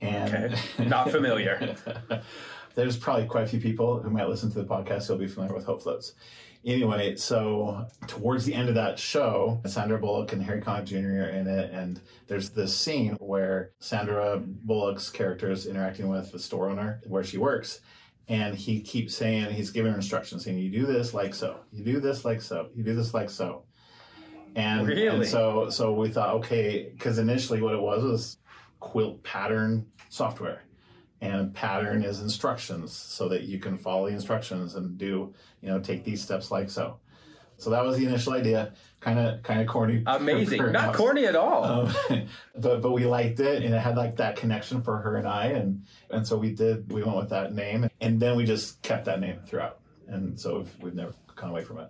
And 0.00 0.54
okay. 0.54 0.56
not 0.86 1.10
familiar. 1.10 1.76
there's 2.74 2.96
probably 2.96 3.26
quite 3.26 3.44
a 3.44 3.48
few 3.48 3.60
people 3.60 4.00
who 4.00 4.10
might 4.10 4.28
listen 4.28 4.50
to 4.52 4.58
the 4.58 4.64
podcast 4.64 5.06
who'll 5.06 5.18
be 5.18 5.26
familiar 5.26 5.54
with 5.54 5.64
Hope 5.64 5.82
Floats. 5.82 6.14
Anyway, 6.64 7.16
so 7.16 7.86
towards 8.06 8.44
the 8.44 8.54
end 8.54 8.68
of 8.68 8.76
that 8.76 8.96
show, 8.96 9.60
Sandra 9.66 9.98
Bullock 9.98 10.32
and 10.32 10.42
Harry 10.44 10.60
Connick 10.60 10.84
Jr. 10.84 11.24
are 11.24 11.28
in 11.28 11.48
it, 11.48 11.72
and 11.72 12.00
there's 12.28 12.50
this 12.50 12.76
scene 12.76 13.16
where 13.18 13.72
Sandra 13.80 14.40
Bullock's 14.40 15.10
character 15.10 15.50
is 15.50 15.66
interacting 15.66 16.08
with 16.08 16.30
the 16.30 16.38
store 16.38 16.70
owner 16.70 17.00
where 17.06 17.24
she 17.24 17.36
works, 17.36 17.80
and 18.28 18.54
he 18.54 18.80
keeps 18.80 19.16
saying 19.16 19.52
he's 19.52 19.70
giving 19.70 19.90
her 19.90 19.96
instructions, 19.96 20.44
saying, 20.44 20.58
"You 20.58 20.70
do 20.70 20.86
this 20.86 21.12
like 21.12 21.34
so, 21.34 21.60
you 21.72 21.84
do 21.84 21.98
this 21.98 22.24
like 22.24 22.40
so, 22.40 22.68
you 22.76 22.84
do 22.84 22.94
this 22.94 23.12
like 23.12 23.30
so." 23.30 23.64
And, 24.54 24.86
really? 24.86 25.08
and 25.08 25.26
so 25.26 25.68
so 25.68 25.92
we 25.92 26.10
thought, 26.10 26.34
okay, 26.36 26.90
because 26.92 27.18
initially 27.18 27.60
what 27.60 27.74
it 27.74 27.80
was 27.80 28.04
was 28.04 28.38
quilt 28.78 29.22
pattern 29.24 29.86
software 30.10 30.62
and 31.22 31.54
pattern 31.54 32.02
is 32.02 32.20
instructions 32.20 32.92
so 32.92 33.28
that 33.28 33.44
you 33.44 33.60
can 33.60 33.78
follow 33.78 34.08
the 34.08 34.12
instructions 34.12 34.74
and 34.74 34.98
do 34.98 35.32
you 35.62 35.68
know 35.68 35.78
take 35.78 36.04
these 36.04 36.20
steps 36.20 36.50
like 36.50 36.68
so. 36.68 36.98
So 37.58 37.70
that 37.70 37.84
was 37.84 37.96
the 37.96 38.06
initial 38.06 38.32
idea. 38.32 38.72
Kind 38.98 39.20
of 39.20 39.42
kind 39.44 39.60
of 39.60 39.68
corny. 39.68 40.02
Amazing. 40.04 40.72
Not 40.72 40.94
corny 40.94 41.26
at 41.26 41.36
all. 41.36 41.64
Um, 41.64 41.94
but 42.56 42.82
but 42.82 42.90
we 42.90 43.06
liked 43.06 43.38
it 43.38 43.62
and 43.62 43.72
it 43.72 43.78
had 43.78 43.96
like 43.96 44.16
that 44.16 44.34
connection 44.36 44.82
for 44.82 44.98
her 44.98 45.16
and 45.16 45.26
i 45.28 45.46
and 45.46 45.84
and 46.10 46.26
so 46.26 46.36
we 46.36 46.50
did 46.50 46.92
we 46.92 47.02
went 47.04 47.16
with 47.16 47.30
that 47.30 47.54
name 47.54 47.88
and 48.00 48.20
then 48.20 48.36
we 48.36 48.44
just 48.44 48.82
kept 48.82 49.04
that 49.04 49.20
name 49.20 49.38
throughout. 49.46 49.78
And 50.08 50.38
so 50.38 50.58
we've, 50.58 50.76
we've 50.80 50.94
never 50.94 51.14
gone 51.36 51.50
away 51.50 51.62
from 51.62 51.78
it. 51.78 51.88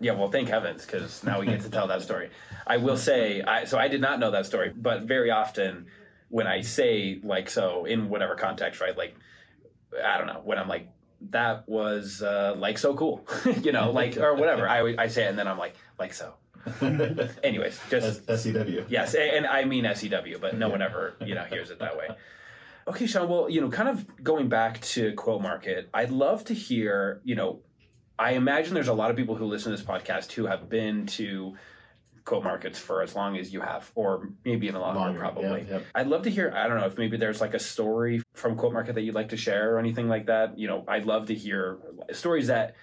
Yeah, 0.00 0.12
well, 0.12 0.28
thank 0.28 0.48
heavens, 0.48 0.84
because 0.84 1.22
now 1.22 1.40
we 1.40 1.46
get 1.46 1.60
to 1.62 1.70
tell 1.70 1.86
that 1.86 2.02
story. 2.02 2.28
I 2.66 2.76
will 2.76 2.96
say, 2.96 3.42
I, 3.42 3.64
so 3.64 3.78
I 3.78 3.88
did 3.88 4.00
not 4.00 4.18
know 4.18 4.32
that 4.32 4.44
story, 4.44 4.72
but 4.74 5.04
very 5.04 5.30
often 5.30 5.86
when 6.34 6.48
I 6.48 6.62
say 6.62 7.20
like 7.22 7.48
so 7.48 7.84
in 7.84 8.08
whatever 8.08 8.34
context, 8.34 8.80
right? 8.80 8.98
Like 8.98 9.14
I 10.04 10.18
don't 10.18 10.26
know 10.26 10.40
when 10.42 10.58
I'm 10.58 10.66
like 10.66 10.88
that 11.30 11.68
was 11.68 12.22
uh, 12.24 12.56
like 12.58 12.76
so 12.76 12.92
cool, 12.94 13.24
you 13.62 13.70
know, 13.70 13.92
like 13.92 14.16
or 14.16 14.34
whatever. 14.34 14.68
I 14.68 14.96
I 14.98 15.06
say 15.06 15.26
it 15.26 15.28
and 15.28 15.38
then 15.38 15.46
I'm 15.46 15.58
like 15.58 15.76
like 15.96 16.12
so. 16.12 16.34
Anyways, 17.44 17.78
just 17.88 18.26
SEW. 18.26 18.84
Yes, 18.88 19.14
and 19.14 19.46
I 19.46 19.64
mean 19.64 19.86
SEW, 19.94 20.38
but 20.40 20.58
no 20.58 20.68
one 20.68 20.82
ever 20.82 21.14
you 21.24 21.36
know 21.36 21.44
hears 21.44 21.70
it 21.70 21.78
that 21.78 21.96
way. 21.96 22.08
Okay, 22.88 23.06
Sean. 23.06 23.28
Well, 23.28 23.48
you 23.48 23.60
know, 23.60 23.70
kind 23.70 23.88
of 23.88 24.04
going 24.24 24.48
back 24.48 24.80
to 24.80 25.12
Quilt 25.12 25.40
Market, 25.40 25.88
I'd 25.94 26.10
love 26.10 26.44
to 26.46 26.54
hear. 26.54 27.20
You 27.22 27.36
know, 27.36 27.60
I 28.18 28.32
imagine 28.32 28.74
there's 28.74 28.88
a 28.88 28.92
lot 28.92 29.12
of 29.12 29.16
people 29.16 29.36
who 29.36 29.44
listen 29.44 29.70
to 29.70 29.76
this 29.76 29.86
podcast 29.86 30.32
who 30.32 30.46
have 30.46 30.68
been 30.68 31.06
to 31.06 31.54
quilt 32.24 32.44
markets 32.44 32.78
for 32.78 33.02
as 33.02 33.14
long 33.14 33.36
as 33.36 33.52
you 33.52 33.60
have, 33.60 33.90
or 33.94 34.30
maybe 34.44 34.66
even 34.66 34.80
longer, 34.80 35.00
longer 35.00 35.18
probably. 35.18 35.66
Yeah, 35.68 35.76
yeah. 35.76 35.80
I'd 35.94 36.06
love 36.06 36.22
to 36.22 36.30
hear. 36.30 36.52
I 36.54 36.68
don't 36.68 36.78
know 36.78 36.86
if 36.86 36.96
maybe 36.96 37.16
there's 37.16 37.40
like 37.40 37.54
a 37.54 37.58
story 37.58 38.22
from 38.34 38.56
quilt 38.56 38.72
market 38.72 38.94
that 38.94 39.02
you'd 39.02 39.14
like 39.14 39.30
to 39.30 39.36
share 39.36 39.74
or 39.74 39.78
anything 39.78 40.08
like 40.08 40.26
that. 40.26 40.58
You 40.58 40.68
know, 40.68 40.84
I'd 40.88 41.04
love 41.04 41.26
to 41.26 41.34
hear 41.34 41.78
stories 42.12 42.46
that 42.46 42.76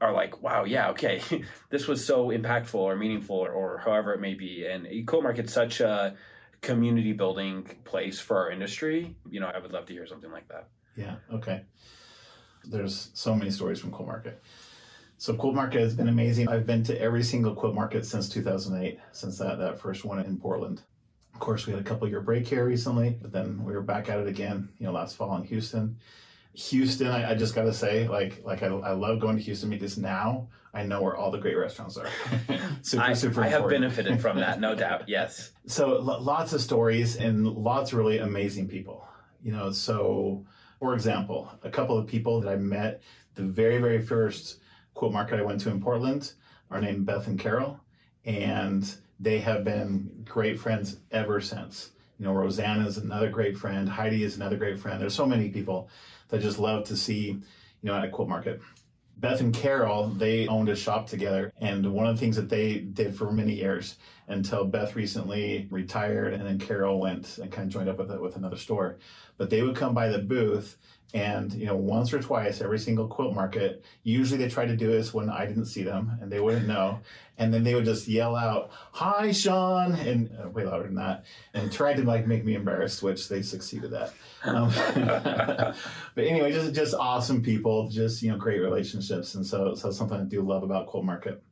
are 0.00 0.12
like, 0.12 0.42
wow, 0.42 0.64
yeah, 0.64 0.90
okay, 0.90 1.22
this 1.70 1.86
was 1.88 2.04
so 2.04 2.28
impactful 2.28 2.74
or 2.74 2.96
meaningful 2.96 3.36
or, 3.36 3.50
or 3.50 3.78
however 3.78 4.12
it 4.12 4.20
may 4.20 4.34
be. 4.34 4.66
And 4.66 4.86
quilt 5.06 5.22
market's 5.22 5.52
such 5.52 5.80
a 5.80 6.16
community 6.60 7.12
building 7.12 7.68
place 7.84 8.20
for 8.20 8.36
our 8.38 8.50
industry. 8.50 9.16
You 9.30 9.40
know, 9.40 9.46
I 9.46 9.58
would 9.58 9.72
love 9.72 9.86
to 9.86 9.92
hear 9.92 10.06
something 10.06 10.30
like 10.30 10.48
that. 10.48 10.68
Yeah. 10.96 11.16
Okay. 11.32 11.62
There's 12.64 13.10
so 13.14 13.34
many 13.34 13.50
stories 13.50 13.80
from 13.80 13.90
quilt 13.90 14.08
market. 14.08 14.42
So 15.24 15.32
Quilt 15.32 15.54
Market 15.54 15.80
has 15.80 15.94
been 15.94 16.08
amazing. 16.08 16.50
I've 16.50 16.66
been 16.66 16.82
to 16.82 17.00
every 17.00 17.22
single 17.22 17.54
Quilt 17.54 17.74
Market 17.74 18.04
since 18.04 18.28
2008, 18.28 19.00
since 19.12 19.38
that, 19.38 19.58
that 19.58 19.80
first 19.80 20.04
one 20.04 20.18
in 20.18 20.36
Portland. 20.36 20.82
Of 21.32 21.40
course, 21.40 21.66
we 21.66 21.72
had 21.72 21.80
a 21.80 21.82
couple 21.82 22.06
year 22.06 22.20
break 22.20 22.46
here 22.46 22.66
recently, 22.66 23.16
but 23.22 23.32
then 23.32 23.64
we 23.64 23.72
were 23.72 23.80
back 23.80 24.10
at 24.10 24.18
it 24.18 24.28
again, 24.28 24.68
you 24.78 24.84
know, 24.84 24.92
last 24.92 25.16
fall 25.16 25.34
in 25.36 25.44
Houston. 25.44 25.96
Houston, 26.52 27.06
I, 27.06 27.30
I 27.30 27.34
just 27.36 27.54
got 27.54 27.62
to 27.62 27.72
say, 27.72 28.06
like, 28.06 28.42
like 28.44 28.62
I, 28.62 28.66
I 28.66 28.90
love 28.90 29.18
going 29.18 29.38
to 29.38 29.42
Houston 29.42 29.70
because 29.70 29.96
now 29.96 30.48
I 30.74 30.82
know 30.82 31.00
where 31.00 31.16
all 31.16 31.30
the 31.30 31.38
great 31.38 31.56
restaurants 31.56 31.96
are. 31.96 32.08
super, 32.82 33.02
I, 33.02 33.14
super. 33.14 33.42
I 33.44 33.48
have 33.48 33.66
benefited 33.66 34.20
from 34.20 34.36
that, 34.40 34.60
no 34.60 34.74
doubt. 34.74 35.04
Yes. 35.08 35.52
So 35.66 35.96
l- 36.06 36.20
lots 36.20 36.52
of 36.52 36.60
stories 36.60 37.16
and 37.16 37.46
lots 37.46 37.92
of 37.92 37.98
really 37.98 38.18
amazing 38.18 38.68
people. 38.68 39.08
You 39.42 39.52
know, 39.52 39.72
so 39.72 40.44
for 40.80 40.92
example, 40.92 41.50
a 41.62 41.70
couple 41.70 41.96
of 41.96 42.06
people 42.06 42.42
that 42.42 42.50
I 42.52 42.56
met 42.56 43.00
the 43.36 43.42
very, 43.42 43.78
very 43.78 44.02
first 44.02 44.58
quilt 44.94 45.12
market 45.12 45.38
I 45.38 45.42
went 45.42 45.60
to 45.62 45.70
in 45.70 45.80
Portland 45.80 46.32
are 46.70 46.80
named 46.80 47.06
Beth 47.06 47.26
and 47.26 47.38
Carol, 47.38 47.80
and 48.24 48.94
they 49.20 49.38
have 49.40 49.64
been 49.64 50.24
great 50.24 50.58
friends 50.58 50.98
ever 51.10 51.40
since. 51.40 51.90
You 52.18 52.26
know, 52.26 52.32
Rosanna 52.32 52.86
is 52.86 52.96
another 52.96 53.28
great 53.28 53.56
friend. 53.56 53.88
Heidi 53.88 54.24
is 54.24 54.36
another 54.36 54.56
great 54.56 54.78
friend. 54.78 55.00
There's 55.00 55.14
so 55.14 55.26
many 55.26 55.50
people 55.50 55.88
that 56.28 56.40
just 56.40 56.58
love 56.58 56.84
to 56.84 56.96
see, 56.96 57.26
you 57.26 57.42
know, 57.82 57.94
at 57.94 58.04
a 58.04 58.08
quilt 58.08 58.28
market. 58.28 58.60
Beth 59.16 59.40
and 59.40 59.54
Carol, 59.54 60.08
they 60.08 60.48
owned 60.48 60.68
a 60.68 60.76
shop 60.76 61.08
together, 61.08 61.52
and 61.60 61.92
one 61.92 62.06
of 62.06 62.16
the 62.16 62.20
things 62.20 62.36
that 62.36 62.48
they 62.48 62.78
did 62.78 63.16
for 63.16 63.30
many 63.30 63.54
years 63.54 63.96
until 64.26 64.64
Beth 64.64 64.96
recently 64.96 65.68
retired, 65.70 66.34
and 66.34 66.44
then 66.44 66.58
Carol 66.58 66.98
went 66.98 67.38
and 67.38 67.52
kind 67.52 67.68
of 67.68 67.72
joined 67.72 67.88
up 67.88 67.98
with 67.98 68.10
it 68.10 68.20
with 68.20 68.36
another 68.36 68.56
store. 68.56 68.98
But 69.36 69.50
they 69.50 69.62
would 69.62 69.76
come 69.76 69.94
by 69.94 70.08
the 70.08 70.18
booth, 70.18 70.76
and 71.14 71.54
you 71.54 71.66
know, 71.66 71.76
once 71.76 72.12
or 72.12 72.20
twice 72.20 72.60
every 72.60 72.78
single 72.78 73.06
quilt 73.06 73.34
market. 73.34 73.84
Usually, 74.02 74.36
they 74.36 74.48
try 74.50 74.66
to 74.66 74.76
do 74.76 74.88
this 74.88 75.14
when 75.14 75.30
I 75.30 75.46
didn't 75.46 75.66
see 75.66 75.84
them, 75.84 76.18
and 76.20 76.30
they 76.30 76.40
wouldn't 76.40 76.66
know. 76.66 76.98
And 77.38 77.54
then 77.54 77.62
they 77.62 77.74
would 77.74 77.84
just 77.84 78.08
yell 78.08 78.34
out, 78.34 78.70
"Hi, 78.92 79.30
Sean!" 79.30 79.92
and 79.92 80.30
uh, 80.42 80.48
way 80.48 80.64
louder 80.64 80.84
than 80.84 80.96
that, 80.96 81.24
and 81.54 81.72
try 81.72 81.94
to 81.94 82.02
like 82.02 82.26
make 82.26 82.44
me 82.44 82.56
embarrassed, 82.56 83.00
which 83.02 83.28
they 83.28 83.42
succeeded 83.42 83.94
at. 83.94 84.12
Um, 84.42 84.70
but 84.94 86.24
anyway, 86.24 86.52
just 86.52 86.74
just 86.74 86.94
awesome 86.94 87.42
people, 87.42 87.88
just 87.88 88.20
you 88.20 88.32
know, 88.32 88.36
great 88.36 88.60
relationships, 88.60 89.36
and 89.36 89.46
so 89.46 89.76
so 89.76 89.92
something 89.92 90.20
I 90.20 90.24
do 90.24 90.42
love 90.42 90.64
about 90.64 90.88
Quilt 90.88 91.04
Market. 91.04 91.42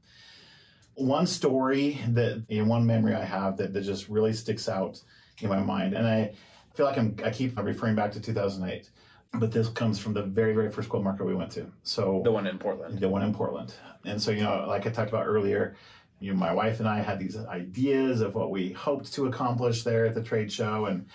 One 0.94 1.26
story 1.26 1.98
that, 2.08 2.44
you 2.48 2.62
know, 2.62 2.68
one 2.68 2.84
memory 2.84 3.14
I 3.14 3.24
have 3.24 3.56
that, 3.56 3.72
that 3.72 3.80
just 3.80 4.10
really 4.10 4.34
sticks 4.34 4.68
out 4.68 5.00
in 5.38 5.48
my 5.48 5.60
mind, 5.60 5.94
and 5.94 6.06
I 6.06 6.32
feel 6.74 6.84
like 6.84 6.98
I'm, 6.98 7.16
I 7.24 7.30
keep 7.30 7.58
referring 7.58 7.94
back 7.94 8.12
to 8.12 8.20
2008, 8.20 8.90
but 9.34 9.50
this 9.50 9.68
comes 9.68 9.98
from 9.98 10.12
the 10.12 10.22
very, 10.22 10.54
very 10.54 10.70
first 10.70 10.88
quilt 10.88 11.02
market 11.02 11.24
we 11.24 11.34
went 11.34 11.50
to. 11.52 11.66
So 11.82 12.20
the 12.24 12.32
one 12.32 12.46
in 12.46 12.58
Portland. 12.58 12.98
The 12.98 13.08
one 13.08 13.22
in 13.22 13.34
Portland. 13.34 13.74
And 14.04 14.20
so, 14.20 14.30
you 14.30 14.42
know, 14.42 14.64
like 14.68 14.86
I 14.86 14.90
talked 14.90 15.08
about 15.08 15.26
earlier, 15.26 15.76
you 16.20 16.32
know, 16.32 16.38
my 16.38 16.52
wife 16.52 16.80
and 16.80 16.88
I 16.88 17.00
had 17.00 17.18
these 17.18 17.36
ideas 17.36 18.20
of 18.20 18.34
what 18.34 18.50
we 18.50 18.72
hoped 18.72 19.12
to 19.14 19.26
accomplish 19.26 19.82
there 19.82 20.06
at 20.06 20.14
the 20.14 20.22
trade 20.22 20.52
show, 20.52 20.86
and 20.86 21.06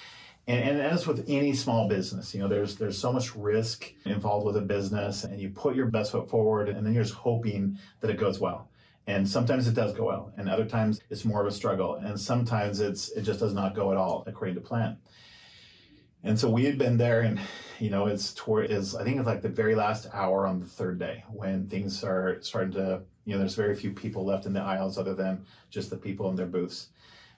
and, 0.47 0.61
and 0.61 0.81
as 0.81 1.05
with 1.05 1.25
any 1.27 1.53
small 1.53 1.87
business, 1.87 2.33
you 2.33 2.41
know, 2.41 2.47
there's 2.47 2.75
there's 2.75 2.97
so 2.97 3.13
much 3.13 3.35
risk 3.35 3.93
involved 4.05 4.45
with 4.45 4.57
a 4.57 4.61
business, 4.61 5.23
and 5.23 5.39
you 5.39 5.49
put 5.49 5.75
your 5.75 5.85
best 5.85 6.11
foot 6.11 6.29
forward, 6.29 6.69
and 6.69 6.85
then 6.85 6.93
you're 6.93 7.03
just 7.03 7.15
hoping 7.15 7.77
that 8.01 8.09
it 8.09 8.17
goes 8.17 8.39
well. 8.39 8.69
And 9.05 9.27
sometimes 9.27 9.67
it 9.67 9.73
does 9.73 9.93
go 9.93 10.05
well, 10.05 10.33
and 10.35 10.49
other 10.49 10.65
times 10.65 10.99
it's 11.09 11.23
more 11.23 11.41
of 11.41 11.47
a 11.47 11.51
struggle, 11.51 11.95
and 11.95 12.19
sometimes 12.19 12.81
it's 12.81 13.09
it 13.09 13.21
just 13.21 13.39
does 13.39 13.53
not 13.53 13.75
go 13.75 13.91
at 13.91 13.97
all 13.97 14.25
according 14.27 14.55
to 14.55 14.61
plan. 14.61 14.97
And 16.27 16.39
so 16.39 16.49
we 16.49 16.65
had 16.65 16.77
been 16.77 16.97
there, 16.97 17.21
and 17.21 17.39
you 17.79 17.89
know, 17.89 18.07
it's 18.07 18.33
toward 18.33 18.69
is 18.69 18.95
I 18.95 19.03
think 19.03 19.17
it's 19.17 19.27
like 19.27 19.41
the 19.41 19.49
very 19.49 19.75
last 19.75 20.07
hour 20.13 20.45
on 20.45 20.59
the 20.59 20.65
third 20.65 20.99
day 20.99 21.23
when 21.31 21.67
things 21.67 22.03
are 22.03 22.41
starting 22.41 22.73
to 22.73 23.01
you 23.27 23.33
know, 23.33 23.39
there's 23.39 23.55
very 23.55 23.75
few 23.75 23.91
people 23.91 24.25
left 24.25 24.45
in 24.45 24.53
the 24.53 24.61
aisles 24.61 24.97
other 24.97 25.13
than 25.13 25.45
just 25.69 25.89
the 25.89 25.97
people 25.97 26.29
in 26.29 26.37
their 26.37 26.45
booths. 26.45 26.87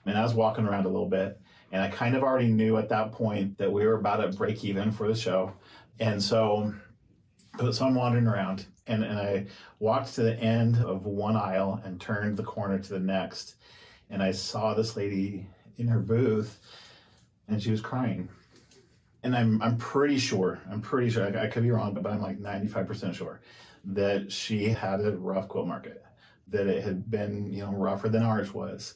And 0.06 0.16
I 0.16 0.22
was 0.22 0.34
walking 0.34 0.64
around 0.64 0.86
a 0.86 0.88
little 0.88 1.08
bit, 1.08 1.40
and 1.72 1.82
I 1.82 1.88
kind 1.88 2.14
of 2.14 2.22
already 2.22 2.46
knew 2.46 2.76
at 2.76 2.88
that 2.90 3.10
point 3.10 3.58
that 3.58 3.72
we 3.72 3.84
were 3.84 3.94
about 3.94 4.18
to 4.18 4.28
break 4.28 4.64
even 4.64 4.92
for 4.92 5.08
the 5.08 5.16
show. 5.16 5.52
And 5.98 6.22
so, 6.22 6.72
so 7.72 7.84
I'm 7.84 7.96
wandering 7.96 8.28
around, 8.28 8.66
and, 8.86 9.02
and 9.02 9.18
I 9.18 9.46
walked 9.80 10.14
to 10.14 10.22
the 10.22 10.38
end 10.38 10.76
of 10.76 11.06
one 11.06 11.34
aisle 11.34 11.80
and 11.84 12.00
turned 12.00 12.36
the 12.36 12.44
corner 12.44 12.78
to 12.78 12.92
the 12.92 13.00
next. 13.00 13.56
And 14.08 14.22
I 14.22 14.30
saw 14.30 14.74
this 14.74 14.96
lady 14.96 15.48
in 15.76 15.88
her 15.88 15.98
booth, 15.98 16.60
and 17.48 17.60
she 17.60 17.72
was 17.72 17.80
crying. 17.80 18.28
And 19.22 19.36
I'm, 19.36 19.60
I'm 19.62 19.76
pretty 19.76 20.18
sure, 20.18 20.60
I'm 20.70 20.80
pretty 20.80 21.10
sure, 21.10 21.24
I, 21.24 21.44
I 21.44 21.46
could 21.48 21.62
be 21.62 21.70
wrong, 21.70 21.92
but 21.94 22.10
I'm 22.10 22.22
like 22.22 22.38
95% 22.38 23.14
sure 23.14 23.40
that 23.84 24.32
she 24.32 24.68
had 24.68 25.00
a 25.00 25.12
rough 25.16 25.48
quilt 25.48 25.66
market, 25.66 26.02
that 26.48 26.66
it 26.66 26.82
had 26.82 27.10
been, 27.10 27.52
you 27.52 27.62
know, 27.62 27.72
rougher 27.72 28.08
than 28.08 28.22
ours 28.22 28.54
was. 28.54 28.94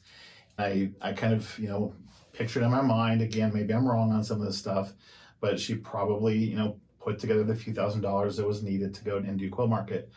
I, 0.57 0.91
I 1.01 1.13
kind 1.13 1.33
of, 1.33 1.57
you 1.59 1.67
know, 1.67 1.93
pictured 2.33 2.63
in 2.63 2.71
my 2.71 2.81
mind, 2.81 3.21
again, 3.21 3.51
maybe 3.53 3.73
I'm 3.73 3.87
wrong 3.87 4.11
on 4.11 4.23
some 4.23 4.39
of 4.41 4.47
this 4.47 4.57
stuff, 4.57 4.93
but 5.41 5.59
she 5.59 5.75
probably, 5.75 6.37
you 6.37 6.55
know, 6.55 6.79
put 6.99 7.19
together 7.19 7.43
the 7.43 7.55
few 7.55 7.73
thousand 7.73 8.01
dollars 8.01 8.37
that 8.37 8.47
was 8.47 8.63
needed 8.63 8.93
to 8.95 9.03
go 9.03 9.17
and 9.17 9.37
do 9.37 9.49
quilt 9.49 9.69
market. 9.69 10.11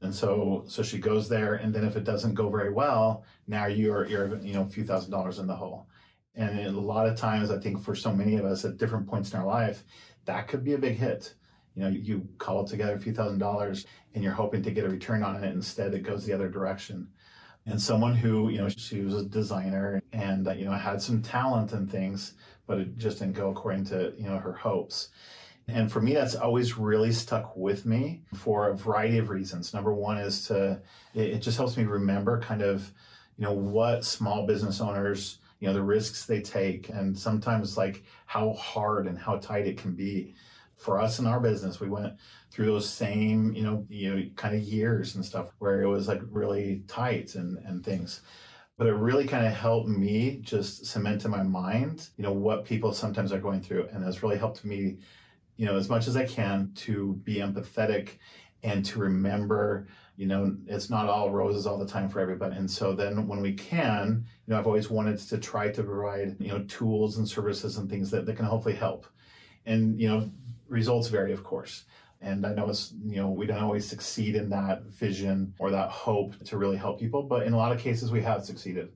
And 0.00 0.14
so, 0.14 0.64
so 0.68 0.82
she 0.84 0.98
goes 0.98 1.28
there, 1.28 1.54
and 1.54 1.74
then 1.74 1.84
if 1.84 1.96
it 1.96 2.04
doesn't 2.04 2.34
go 2.34 2.48
very 2.48 2.70
well, 2.70 3.24
now 3.48 3.66
you're, 3.66 4.06
you're, 4.06 4.38
you 4.38 4.54
know, 4.54 4.62
a 4.62 4.68
few 4.68 4.84
thousand 4.84 5.10
dollars 5.10 5.40
in 5.40 5.48
the 5.48 5.56
hole. 5.56 5.88
And 6.34 6.66
a 6.66 6.70
lot 6.80 7.08
of 7.08 7.16
times, 7.16 7.50
I 7.50 7.58
think 7.58 7.82
for 7.82 7.94
so 7.94 8.12
many 8.12 8.36
of 8.36 8.44
us 8.44 8.64
at 8.64 8.76
different 8.76 9.08
points 9.08 9.32
in 9.32 9.40
our 9.40 9.46
life, 9.46 9.84
that 10.24 10.46
could 10.48 10.62
be 10.64 10.74
a 10.74 10.78
big 10.78 10.96
hit. 10.96 11.34
You 11.74 11.82
know, 11.82 11.88
you 11.88 12.28
call 12.38 12.64
together 12.64 12.94
a 12.94 12.98
few 12.98 13.12
thousand 13.12 13.38
dollars, 13.38 13.86
and 14.14 14.22
you're 14.22 14.32
hoping 14.32 14.62
to 14.62 14.70
get 14.70 14.84
a 14.84 14.88
return 14.88 15.22
on 15.22 15.42
it. 15.42 15.52
Instead, 15.52 15.94
it 15.94 16.02
goes 16.02 16.24
the 16.24 16.32
other 16.32 16.48
direction 16.48 17.08
and 17.68 17.80
someone 17.80 18.14
who 18.14 18.48
you 18.48 18.58
know 18.58 18.68
she 18.68 19.02
was 19.02 19.14
a 19.14 19.24
designer 19.24 20.02
and 20.12 20.46
you 20.56 20.64
know 20.64 20.72
had 20.72 21.00
some 21.00 21.22
talent 21.22 21.72
and 21.72 21.90
things 21.90 22.34
but 22.66 22.78
it 22.78 22.96
just 22.96 23.18
didn't 23.18 23.34
go 23.34 23.50
according 23.50 23.84
to 23.84 24.12
you 24.16 24.28
know 24.28 24.38
her 24.38 24.52
hopes 24.52 25.10
and 25.68 25.92
for 25.92 26.00
me 26.00 26.14
that's 26.14 26.34
always 26.34 26.78
really 26.78 27.12
stuck 27.12 27.54
with 27.56 27.84
me 27.84 28.22
for 28.34 28.68
a 28.68 28.76
variety 28.76 29.18
of 29.18 29.28
reasons 29.28 29.74
number 29.74 29.92
one 29.92 30.18
is 30.18 30.46
to 30.46 30.80
it, 31.14 31.38
just 31.38 31.58
helps 31.58 31.76
me 31.76 31.84
remember 31.84 32.40
kind 32.40 32.62
of 32.62 32.92
you 33.36 33.44
know 33.44 33.52
what 33.52 34.04
small 34.04 34.46
business 34.46 34.80
owners 34.80 35.38
you 35.60 35.68
know 35.68 35.74
the 35.74 35.82
risks 35.82 36.26
they 36.26 36.40
take 36.40 36.88
and 36.88 37.18
sometimes 37.18 37.76
like 37.76 38.04
how 38.26 38.52
hard 38.52 39.06
and 39.06 39.18
how 39.18 39.36
tight 39.36 39.66
it 39.66 39.76
can 39.78 39.94
be 39.94 40.34
for 40.76 41.00
us 41.00 41.18
in 41.18 41.26
our 41.26 41.40
business 41.40 41.80
we 41.80 41.88
went 41.88 42.14
through 42.50 42.66
those 42.66 42.88
same, 42.88 43.52
you 43.52 43.62
know, 43.62 43.86
you 43.88 44.14
know, 44.14 44.24
kind 44.36 44.54
of 44.54 44.62
years 44.62 45.14
and 45.14 45.24
stuff 45.24 45.50
where 45.58 45.82
it 45.82 45.88
was 45.88 46.08
like 46.08 46.20
really 46.30 46.82
tight 46.86 47.34
and, 47.34 47.58
and 47.58 47.84
things. 47.84 48.22
But 48.76 48.86
it 48.86 48.94
really 48.94 49.26
kind 49.26 49.46
of 49.46 49.52
helped 49.52 49.88
me 49.88 50.38
just 50.40 50.86
cement 50.86 51.24
in 51.24 51.30
my 51.30 51.42
mind, 51.42 52.08
you 52.16 52.22
know, 52.22 52.32
what 52.32 52.64
people 52.64 52.92
sometimes 52.92 53.32
are 53.32 53.40
going 53.40 53.60
through. 53.60 53.88
And 53.92 54.02
that's 54.02 54.22
really 54.22 54.38
helped 54.38 54.64
me, 54.64 54.98
you 55.56 55.66
know, 55.66 55.76
as 55.76 55.88
much 55.88 56.06
as 56.06 56.16
I 56.16 56.26
can 56.26 56.72
to 56.76 57.14
be 57.24 57.36
empathetic 57.36 58.18
and 58.62 58.84
to 58.86 59.00
remember, 59.00 59.88
you 60.16 60.26
know, 60.26 60.56
it's 60.66 60.90
not 60.90 61.08
all 61.08 61.30
roses 61.30 61.66
all 61.66 61.78
the 61.78 61.86
time 61.86 62.08
for 62.08 62.20
everybody. 62.20 62.56
And 62.56 62.70
so 62.70 62.92
then 62.92 63.26
when 63.26 63.40
we 63.40 63.52
can, 63.52 64.26
you 64.48 64.54
know, 64.54 64.60
I've 64.60 64.66
always 64.66 64.88
wanted 64.88 65.18
to 65.18 65.36
try 65.36 65.70
to 65.70 65.82
provide, 65.82 66.36
you 66.40 66.48
know, 66.48 66.60
tools 66.60 67.18
and 67.18 67.28
services 67.28 67.76
and 67.76 67.90
things 67.90 68.10
that, 68.12 68.24
that 68.24 68.36
can 68.36 68.46
hopefully 68.46 68.74
help. 68.74 69.06
And, 69.66 70.00
you 70.00 70.08
know, 70.08 70.30
results 70.68 71.08
vary, 71.08 71.34
of 71.34 71.44
course. 71.44 71.84
And 72.22 72.46
I 72.46 72.54
know 72.54 72.70
it's, 72.70 72.94
you 73.04 73.16
know, 73.16 73.28
we 73.28 73.46
don't 73.46 73.62
always 73.62 73.86
succeed 73.86 74.36
in 74.36 74.48
that 74.48 74.84
vision 74.84 75.52
or 75.58 75.70
that 75.72 75.90
hope 75.90 76.42
to 76.44 76.56
really 76.56 76.78
help 76.78 76.98
people, 76.98 77.22
but 77.22 77.46
in 77.46 77.52
a 77.52 77.58
lot 77.58 77.72
of 77.72 77.78
cases 77.78 78.10
we 78.10 78.22
have 78.22 78.42
succeeded. 78.42 78.90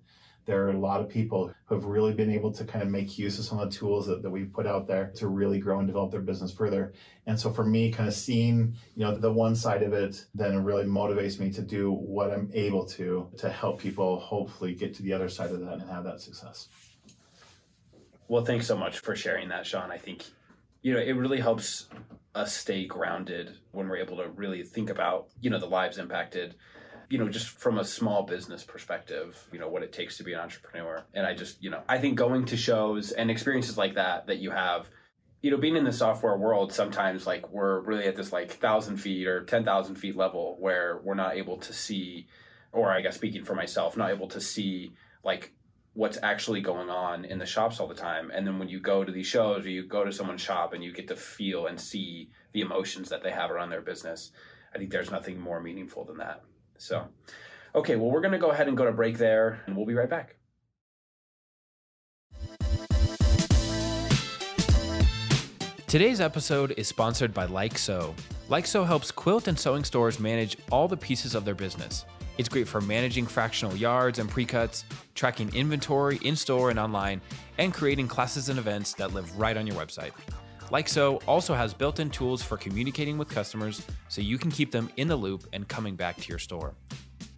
There 0.45 0.65
are 0.65 0.71
a 0.71 0.79
lot 0.79 1.01
of 1.01 1.09
people 1.09 1.53
who 1.67 1.75
have 1.75 1.85
really 1.85 2.13
been 2.13 2.31
able 2.31 2.53
to 2.53 2.65
kind 2.65 2.83
of 2.83 2.91
make 2.91 3.19
use 3.19 3.39
of 3.39 3.45
some 3.45 3.59
of 3.59 3.71
the 3.71 3.77
tools 3.77 4.07
that, 4.07 4.23
that 4.23 4.31
we've 4.31 4.53
put 4.53 4.67
out 4.67 4.87
there 4.87 5.13
to 5.17 5.29
really 5.29 5.59
grow 5.59 5.79
and 5.79 5.87
develop 5.87 6.11
their 6.11 6.21
business 6.21 6.53
further. 6.53 6.93
And 7.27 7.39
so 7.39 7.53
for 7.53 7.65
me, 7.65 7.93
kind 7.93 8.09
of 8.09 8.15
seeing, 8.15 8.75
you 8.97 9.05
know, 9.05 9.17
the 9.17 9.33
one 9.33 9.55
side 9.55 9.83
of 9.83 9.93
it 9.93 10.27
then 10.35 10.65
really 10.65 10.85
motivates 10.85 11.39
me 11.39 11.51
to 11.53 11.63
do 11.63 11.93
what 11.93 12.33
I'm 12.33 12.51
able 12.53 12.85
to 12.87 13.31
to 13.39 13.49
help 13.49 13.81
people 13.81 14.19
hopefully 14.19 14.75
get 14.75 14.95
to 14.95 15.03
the 15.03 15.13
other 15.13 15.29
side 15.29 15.51
of 15.51 15.61
that 15.61 15.75
and 15.75 15.91
have 15.91 16.05
that 16.05 16.21
success. 16.21 16.69
Well, 18.29 18.45
thanks 18.45 18.67
so 18.67 18.77
much 18.77 18.99
for 18.99 19.15
sharing 19.15 19.49
that, 19.51 19.67
Sean. 19.67 19.91
I 19.91 19.99
think 19.99 20.25
you 20.83 20.93
know 20.93 21.01
it 21.01 21.13
really 21.13 21.41
helps 21.41 21.89
us 22.35 22.57
stay 22.57 22.87
grounded 22.87 23.59
when 23.73 23.89
we're 23.89 23.99
able 23.99 24.17
to 24.17 24.29
really 24.31 24.63
think 24.63 24.91
about 24.91 25.29
you 25.41 25.51
know 25.51 25.59
the 25.59 25.67
lives 25.67 25.99
impacted 25.99 26.55
you 27.13 27.19
know 27.19 27.29
just 27.29 27.49
from 27.49 27.79
a 27.79 27.85
small 27.85 28.23
business 28.23 28.65
perspective 28.65 29.47
you 29.53 29.59
know 29.59 29.69
what 29.69 29.83
it 29.83 29.93
takes 29.93 30.17
to 30.17 30.25
be 30.25 30.33
an 30.33 30.41
entrepreneur 30.41 31.05
and 31.13 31.27
i 31.27 31.35
just 31.35 31.63
you 31.63 31.69
know 31.69 31.83
i 31.87 31.99
think 31.99 32.17
going 32.17 32.47
to 32.47 32.57
shows 32.57 33.13
and 33.13 33.31
experiences 33.31 33.77
like 33.77 33.97
that 33.97 34.27
that 34.29 34.39
you 34.39 34.51
have 34.51 34.89
you 35.43 35.51
know 35.51 35.59
being 35.59 35.77
in 35.77 35.85
the 35.85 35.93
software 35.93 36.39
world 36.39 36.73
sometimes 36.73 37.27
like 37.27 37.51
we're 37.51 37.81
really 37.81 38.07
at 38.07 38.17
this 38.17 38.33
like 38.33 38.51
thousand 38.53 38.97
feet 38.97 39.27
or 39.27 39.45
ten 39.45 39.63
thousand 39.63 39.97
feet 39.97 40.17
level 40.17 40.57
where 40.59 41.03
we're 41.05 41.13
not 41.13 41.37
able 41.37 41.59
to 41.59 41.75
see 41.75 42.27
or 42.73 42.91
i 42.91 43.03
guess 43.03 43.15
speaking 43.15 43.45
for 43.45 43.55
myself 43.55 43.95
not 43.95 44.11
able 44.11 44.29
to 44.29 44.41
see 44.41 44.95
like 45.23 45.53
what's 45.93 46.19
actually 46.23 46.63
going 46.63 46.89
on 46.89 47.27
in 47.27 47.39
the 47.39 47.45
shops 47.45 47.79
all 47.79 47.87
the 47.87 47.95
time. 47.95 48.31
And 48.33 48.47
then 48.47 48.59
when 48.59 48.71
you 48.71 48.81
go 48.81 49.05
to 49.05 49.13
these 49.13 49.27
shows 49.27 49.67
or 49.67 49.69
you 49.69 49.85
go 49.87 50.05
to 50.05 50.11
someone's 50.11 50.41
shop 50.41 50.73
and 50.73 50.83
you 50.83 50.91
get 50.91 51.09
to 51.09 51.17
feel 51.17 51.67
and 51.67 51.79
see 51.79 52.31
the 52.53 52.63
emotions 52.63 53.11
that 53.11 53.23
they 53.23 53.31
have 53.31 53.51
around 53.51 53.69
their 53.69 53.83
business, 53.83 54.31
I 54.75 54.79
think 54.79 54.91
there's 54.91 55.11
nothing 55.11 55.39
more 55.39 55.61
meaningful 55.61 56.07
than 56.07 56.17
that. 56.17 56.45
So, 56.83 57.07
okay, 57.77 57.95
well, 57.95 58.11
we're 58.11 58.21
going 58.21 58.33
to 58.33 58.39
go 58.39 58.51
ahead 58.51 58.67
and 58.67 58.77
go 58.77 58.85
to 58.85 58.91
break 58.91 59.17
there 59.17 59.63
and 59.67 59.77
we'll 59.77 59.87
be 59.87 59.95
right 59.95 60.11
back. 60.11 60.35
Today's 65.87 66.21
episode 66.21 66.73
is 66.77 66.89
sponsored 66.89 67.33
by 67.33 67.45
Like 67.45 67.79
Sew. 67.79 68.15
Like 68.49 68.67
Sew 68.67 68.83
helps 68.83 69.13
quilt 69.13 69.47
and 69.47 69.57
sewing 69.57 69.85
stores 69.85 70.19
manage 70.19 70.57
all 70.73 70.89
the 70.89 70.97
pieces 70.97 71.37
of 71.37 71.45
their 71.45 71.55
business 71.55 72.05
it's 72.39 72.49
great 72.49 72.67
for 72.67 72.81
managing 72.81 73.27
fractional 73.27 73.77
yards 73.77 74.19
and 74.19 74.29
pre-cuts, 74.29 74.85
tracking 75.15 75.55
inventory 75.55 76.19
in 76.23 76.35
store 76.35 76.71
and 76.71 76.79
online, 76.79 77.21
and 77.59 77.75
creating 77.75 78.09
classes 78.09 78.49
and 78.49 78.59
events 78.59 78.95
that 78.95 79.13
live 79.13 79.39
right 79.39 79.57
on 79.57 79.67
your 79.67 79.77
website. 79.77 80.13
Like 80.73 80.89
Sew 80.89 81.17
also 81.27 81.53
has 81.53 81.75
built-in 81.75 82.09
tools 82.09 82.43
for 82.43 82.57
communicating 82.57 83.19
with 83.19 83.29
customers 83.29 83.87
so 84.09 84.23
you 84.23 84.39
can 84.39 84.51
keep 84.51 84.73
them 84.73 84.89
in 84.97 85.07
the 85.07 85.15
loop 85.15 85.45
and 85.53 85.69
coming 85.69 85.97
back 85.97 86.17
to 86.17 86.29
your 86.31 86.39
store. 86.39 86.75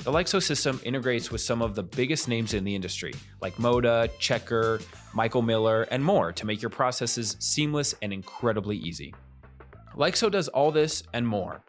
The 0.05 0.25
Sew 0.25 0.39
system 0.39 0.81
integrates 0.85 1.33
with 1.33 1.41
some 1.41 1.61
of 1.61 1.75
the 1.75 1.83
biggest 1.83 2.29
names 2.29 2.55
in 2.55 2.63
the 2.63 2.77
industry, 2.77 3.13
like 3.41 3.57
Moda, 3.57 4.09
Checker, 4.21 4.79
Michael 5.15 5.43
Miller, 5.43 5.83
and 5.91 6.05
more 6.05 6.31
to 6.31 6.47
make 6.47 6.63
your 6.63 6.71
processes 6.71 7.37
seamless 7.41 7.93
and 8.03 8.13
incredibly 8.13 8.77
easy. 8.77 9.13
Sew 10.13 10.31
does 10.31 10.47
all 10.47 10.71
this 10.71 11.03
and 11.13 11.27
more 11.27 11.61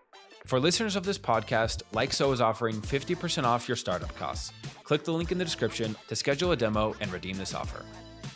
For 0.45 0.59
listeners 0.59 0.95
of 0.95 1.03
this 1.03 1.17
podcast, 1.17 1.81
Like 1.93 2.13
Sew 2.13 2.31
is 2.31 2.41
offering 2.41 2.79
50% 2.79 3.43
off 3.43 3.67
your 3.67 3.75
startup 3.75 4.15
costs. 4.15 4.51
Click 4.83 5.03
the 5.03 5.13
link 5.13 5.31
in 5.31 5.39
the 5.39 5.45
description 5.45 5.95
to 6.09 6.15
schedule 6.15 6.51
a 6.51 6.55
demo 6.55 6.95
and 7.01 7.11
redeem 7.11 7.37
this 7.37 7.55
offer. 7.55 7.83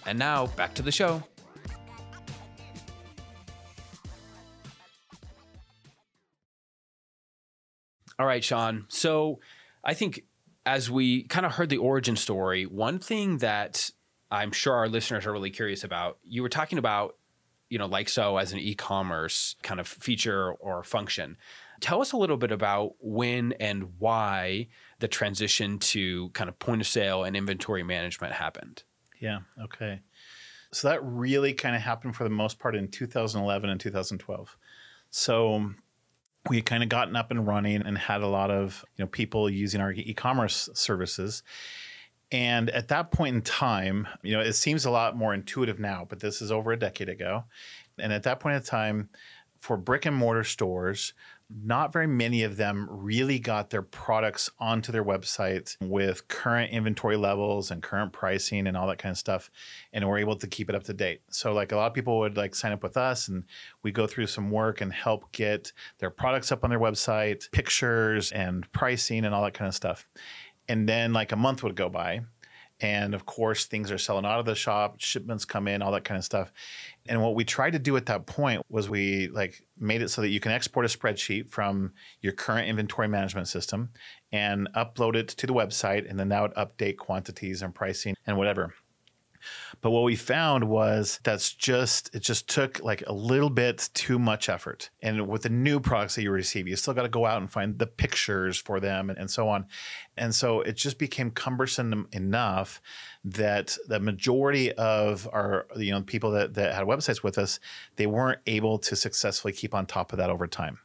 And 0.07 0.17
now, 0.17 0.47
back 0.47 0.73
to 0.73 0.81
the 0.81 0.91
show. 0.91 1.21
All 8.19 8.25
right, 8.25 8.43
Sean. 8.43 8.85
So 8.89 9.39
I 9.83 9.93
think 9.93 10.25
as 10.65 10.91
we 10.91 11.23
kind 11.23 11.45
of 11.45 11.53
heard 11.53 11.69
the 11.69 11.77
origin 11.77 12.17
story, 12.17 12.65
one 12.65 12.99
thing 12.99 13.37
that 13.37 13.89
I'm 14.29 14.51
sure 14.51 14.73
our 14.73 14.89
listeners 14.89 15.25
are 15.25 15.31
really 15.31 15.51
curious 15.51 15.83
about, 15.85 16.19
you 16.23 16.43
were 16.43 16.49
talking 16.49 16.77
about, 16.77 17.15
you 17.69 17.79
know, 17.79 17.85
Like 17.85 18.09
Sew 18.09 18.37
as 18.37 18.51
an 18.51 18.59
e-commerce 18.59 19.55
kind 19.63 19.79
of 19.79 19.87
feature 19.87 20.51
or 20.51 20.83
function. 20.83 21.37
Tell 21.79 22.01
us 22.01 22.11
a 22.11 22.17
little 22.17 22.35
bit 22.35 22.51
about 22.51 22.95
when 22.99 23.53
and 23.53 23.93
why 23.99 24.67
the 24.99 25.07
transition 25.07 25.79
to 25.79 26.29
kind 26.31 26.49
of 26.49 26.59
point 26.59 26.81
of 26.81 26.87
sale 26.87 27.23
and 27.23 27.37
inventory 27.37 27.83
management 27.83 28.33
happened. 28.33 28.83
Yeah. 29.19 29.39
Okay. 29.63 30.01
So 30.71 30.89
that 30.89 31.03
really 31.03 31.53
kind 31.53 31.75
of 31.75 31.81
happened 31.81 32.15
for 32.15 32.25
the 32.25 32.29
most 32.29 32.59
part 32.59 32.75
in 32.75 32.89
2011 32.89 33.69
and 33.69 33.79
2012. 33.79 34.57
So 35.09 35.71
we 36.49 36.57
had 36.57 36.65
kind 36.65 36.83
of 36.83 36.89
gotten 36.89 37.15
up 37.15 37.31
and 37.31 37.47
running 37.47 37.83
and 37.83 37.97
had 37.97 38.21
a 38.21 38.27
lot 38.27 38.51
of 38.51 38.83
you 38.97 39.03
know 39.03 39.07
people 39.07 39.49
using 39.49 39.79
our 39.79 39.91
e-commerce 39.91 40.69
services. 40.73 41.43
And 42.31 42.69
at 42.69 42.89
that 42.89 43.11
point 43.11 43.35
in 43.35 43.41
time 43.41 44.07
you 44.21 44.33
know 44.33 44.41
it 44.41 44.53
seems 44.53 44.85
a 44.85 44.91
lot 44.91 45.15
more 45.15 45.33
intuitive 45.33 45.79
now 45.79 46.05
but 46.07 46.19
this 46.19 46.41
is 46.41 46.51
over 46.51 46.71
a 46.71 46.79
decade 46.79 47.09
ago. 47.09 47.45
And 47.97 48.11
at 48.11 48.23
that 48.23 48.39
point 48.39 48.55
in 48.55 48.63
time 48.63 49.09
for 49.59 49.77
brick 49.77 50.05
and 50.05 50.15
mortar 50.15 50.43
stores 50.43 51.13
not 51.49 51.91
very 51.91 52.05
many 52.05 52.43
of 52.43 52.57
them 52.57 52.87
really 52.89 53.39
got 53.39 53.71
their 53.71 53.81
products 53.81 54.51
onto 54.59 54.91
their 54.91 55.03
website 55.03 55.75
with 55.81 56.27
current 56.27 56.71
inventory 56.71 57.17
levels 57.17 57.71
and 57.71 57.81
current 57.81 58.13
pricing 58.13 58.67
and 58.67 58.77
all 58.77 58.87
that 58.87 58.99
kind 58.99 59.11
of 59.11 59.17
stuff 59.17 59.49
and 59.91 60.07
were 60.07 60.19
able 60.19 60.35
to 60.35 60.47
keep 60.47 60.69
it 60.69 60.75
up 60.75 60.83
to 60.83 60.93
date. 60.93 61.21
So 61.31 61.53
like 61.53 61.71
a 61.71 61.75
lot 61.75 61.87
of 61.87 61.93
people 61.95 62.19
would 62.19 62.37
like 62.37 62.53
sign 62.53 62.71
up 62.71 62.83
with 62.83 62.97
us 62.97 63.27
and 63.27 63.45
we 63.81 63.91
go 63.91 64.05
through 64.05 64.27
some 64.27 64.51
work 64.51 64.81
and 64.81 64.93
help 64.93 65.31
get 65.31 65.73
their 65.97 66.11
products 66.11 66.51
up 66.51 66.63
on 66.63 66.69
their 66.69 66.79
website 66.79 67.49
pictures 67.51 68.31
and 68.31 68.71
pricing 68.71 69.25
and 69.25 69.33
all 69.33 69.43
that 69.43 69.55
kind 69.55 69.67
of 69.67 69.75
stuff. 69.75 70.07
And 70.67 70.87
then 70.87 71.13
like 71.13 71.31
a 71.31 71.35
month 71.35 71.63
would 71.63 71.75
go 71.75 71.89
by 71.89 72.21
and 72.81 73.13
of 73.13 73.25
course 73.25 73.65
things 73.65 73.91
are 73.91 73.97
selling 73.97 74.25
out 74.25 74.39
of 74.39 74.45
the 74.45 74.55
shop 74.55 74.99
shipments 74.99 75.45
come 75.45 75.67
in 75.67 75.81
all 75.81 75.91
that 75.91 76.03
kind 76.03 76.17
of 76.17 76.23
stuff. 76.23 76.51
And 77.07 77.21
what 77.21 77.35
we 77.35 77.43
tried 77.43 77.71
to 77.71 77.79
do 77.79 77.97
at 77.97 78.05
that 78.07 78.25
point 78.25 78.61
was 78.69 78.89
we 78.89 79.27
like 79.29 79.61
made 79.77 80.01
it 80.01 80.09
so 80.09 80.21
that 80.21 80.29
you 80.29 80.39
can 80.39 80.51
export 80.51 80.85
a 80.85 80.89
spreadsheet 80.89 81.49
from 81.49 81.93
your 82.21 82.33
current 82.33 82.67
inventory 82.67 83.07
management 83.07 83.47
system 83.47 83.89
and 84.31 84.69
upload 84.75 85.15
it 85.15 85.29
to 85.29 85.47
the 85.47 85.53
website 85.53 86.09
and 86.09 86.19
then 86.19 86.29
that 86.29 86.41
would 86.41 86.53
update 86.53 86.97
quantities 86.97 87.61
and 87.61 87.73
pricing 87.73 88.15
and 88.27 88.37
whatever 88.37 88.73
but 89.81 89.91
what 89.91 90.03
we 90.03 90.15
found 90.15 90.65
was 90.65 91.19
that's 91.23 91.53
just 91.53 92.13
it 92.13 92.21
just 92.21 92.47
took 92.49 92.81
like 92.83 93.03
a 93.07 93.13
little 93.13 93.49
bit 93.49 93.89
too 93.93 94.19
much 94.19 94.49
effort. 94.49 94.89
And 95.01 95.27
with 95.27 95.43
the 95.43 95.49
new 95.49 95.79
products 95.79 96.15
that 96.15 96.23
you 96.23 96.31
receive, 96.31 96.67
you 96.67 96.75
still 96.75 96.93
got 96.93 97.03
to 97.03 97.09
go 97.09 97.25
out 97.25 97.41
and 97.41 97.51
find 97.51 97.79
the 97.79 97.87
pictures 97.87 98.57
for 98.57 98.79
them 98.79 99.09
and, 99.09 99.17
and 99.17 99.31
so 99.31 99.47
on. 99.47 99.65
And 100.17 100.35
so 100.35 100.61
it 100.61 100.75
just 100.75 100.97
became 100.97 101.31
cumbersome 101.31 102.07
enough 102.11 102.81
that 103.23 103.77
the 103.87 103.99
majority 103.99 104.73
of 104.73 105.27
our 105.31 105.67
you 105.75 105.91
know 105.91 106.01
people 106.01 106.31
that, 106.31 106.53
that 106.55 106.73
had 106.73 106.85
websites 106.85 107.23
with 107.23 107.37
us, 107.37 107.59
they 107.95 108.07
weren't 108.07 108.39
able 108.47 108.79
to 108.79 108.95
successfully 108.95 109.53
keep 109.53 109.73
on 109.73 109.85
top 109.85 110.11
of 110.11 110.17
that 110.17 110.29
over 110.29 110.47
time. 110.47 110.79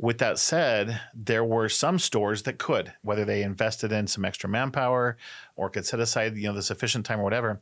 With 0.00 0.18
that 0.18 0.38
said, 0.38 1.00
there 1.12 1.44
were 1.44 1.68
some 1.68 1.98
stores 1.98 2.42
that 2.44 2.58
could, 2.58 2.92
whether 3.02 3.24
they 3.24 3.42
invested 3.42 3.90
in 3.90 4.06
some 4.06 4.24
extra 4.24 4.48
manpower 4.48 5.16
or 5.56 5.70
could 5.70 5.86
set 5.86 5.98
aside, 5.98 6.36
you 6.36 6.46
know, 6.48 6.54
the 6.54 6.62
sufficient 6.62 7.04
time 7.04 7.20
or 7.20 7.24
whatever. 7.24 7.60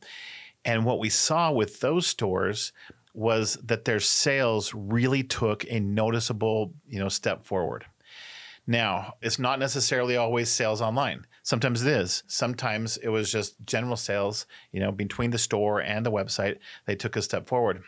And 0.64 0.84
what 0.84 0.98
we 0.98 1.08
saw 1.08 1.50
with 1.50 1.80
those 1.80 2.06
stores 2.06 2.72
was 3.14 3.54
that 3.64 3.86
their 3.86 4.00
sales 4.00 4.74
really 4.74 5.22
took 5.22 5.64
a 5.70 5.80
noticeable, 5.80 6.74
you 6.86 6.98
know, 6.98 7.08
step 7.08 7.46
forward. 7.46 7.86
Now, 8.66 9.14
it's 9.22 9.38
not 9.38 9.58
necessarily 9.58 10.16
always 10.16 10.50
sales 10.50 10.82
online. 10.82 11.24
Sometimes 11.42 11.82
it 11.82 11.88
is. 11.88 12.24
Sometimes 12.26 12.96
it 12.98 13.08
was 13.08 13.32
just 13.32 13.54
general 13.64 13.96
sales, 13.96 14.44
you 14.72 14.80
know, 14.80 14.92
between 14.92 15.30
the 15.30 15.38
store 15.38 15.80
and 15.80 16.04
the 16.04 16.12
website. 16.12 16.58
They 16.84 16.96
took 16.96 17.16
a 17.16 17.22
step 17.22 17.48
forward. 17.48 17.82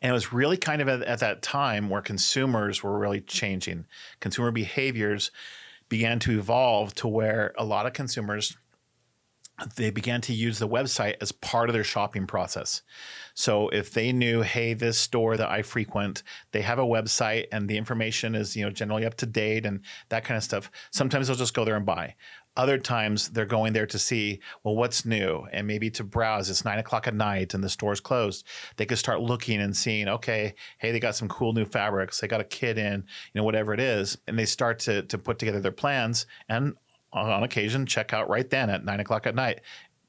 And 0.00 0.10
it 0.10 0.12
was 0.12 0.32
really 0.32 0.56
kind 0.56 0.82
of 0.82 0.88
at, 0.88 1.02
at, 1.02 1.20
that 1.20 1.42
time 1.42 1.88
where 1.88 2.02
consumers 2.02 2.82
were 2.82 2.98
really 2.98 3.20
changing. 3.20 3.86
Consumer 4.20 4.50
behaviors 4.50 5.30
began 5.88 6.18
to 6.20 6.38
evolve 6.38 6.94
to 6.94 7.08
where 7.08 7.54
a 7.56 7.64
lot 7.64 7.86
of 7.86 7.92
consumers 7.92 8.56
they 9.76 9.90
began 9.90 10.20
to 10.20 10.34
use 10.34 10.58
the 10.58 10.68
website 10.68 11.14
as 11.20 11.32
part 11.32 11.70
of 11.70 11.72
their 11.72 11.84
shopping 11.84 12.26
process. 12.26 12.82
So 13.34 13.68
if 13.70 13.90
they 13.90 14.12
knew, 14.12 14.42
hey, 14.42 14.74
this 14.74 14.98
store 14.98 15.36
that 15.36 15.48
I 15.48 15.62
frequent, 15.62 16.22
they 16.52 16.60
have 16.60 16.78
a 16.78 16.84
website 16.84 17.46
and 17.52 17.68
the 17.68 17.78
information 17.78 18.34
is, 18.34 18.54
you 18.54 18.64
know, 18.64 18.70
generally 18.70 19.06
up 19.06 19.14
to 19.16 19.26
date 19.26 19.64
and 19.64 19.80
that 20.10 20.24
kind 20.24 20.36
of 20.36 20.44
stuff, 20.44 20.70
sometimes 20.90 21.26
they'll 21.26 21.36
just 21.36 21.54
go 21.54 21.64
there 21.64 21.76
and 21.76 21.86
buy. 21.86 22.16
Other 22.56 22.78
times 22.78 23.28
they're 23.28 23.44
going 23.44 23.72
there 23.72 23.86
to 23.86 23.98
see, 23.98 24.40
well, 24.64 24.76
what's 24.76 25.04
new? 25.04 25.46
And 25.52 25.66
maybe 25.66 25.90
to 25.90 26.04
browse. 26.04 26.48
It's 26.48 26.64
nine 26.64 26.78
o'clock 26.78 27.06
at 27.06 27.14
night 27.14 27.52
and 27.52 27.62
the 27.62 27.68
store's 27.68 28.00
closed. 28.00 28.46
They 28.76 28.86
could 28.86 28.98
start 28.98 29.20
looking 29.20 29.60
and 29.60 29.76
seeing, 29.76 30.08
okay, 30.08 30.54
hey, 30.78 30.92
they 30.92 31.00
got 31.00 31.16
some 31.16 31.28
cool 31.28 31.52
new 31.52 31.66
fabrics. 31.66 32.20
They 32.20 32.28
got 32.28 32.40
a 32.40 32.44
kit 32.44 32.78
in, 32.78 33.04
you 33.32 33.38
know, 33.40 33.44
whatever 33.44 33.74
it 33.74 33.80
is. 33.80 34.16
And 34.26 34.38
they 34.38 34.46
start 34.46 34.78
to, 34.80 35.02
to 35.02 35.18
put 35.18 35.38
together 35.38 35.60
their 35.60 35.72
plans 35.72 36.26
and 36.48 36.74
on 37.12 37.42
occasion 37.42 37.86
check 37.86 38.12
out 38.12 38.28
right 38.28 38.48
then 38.50 38.68
at 38.68 38.84
nine 38.84 39.00
o'clock 39.00 39.26
at 39.26 39.34
night. 39.34 39.60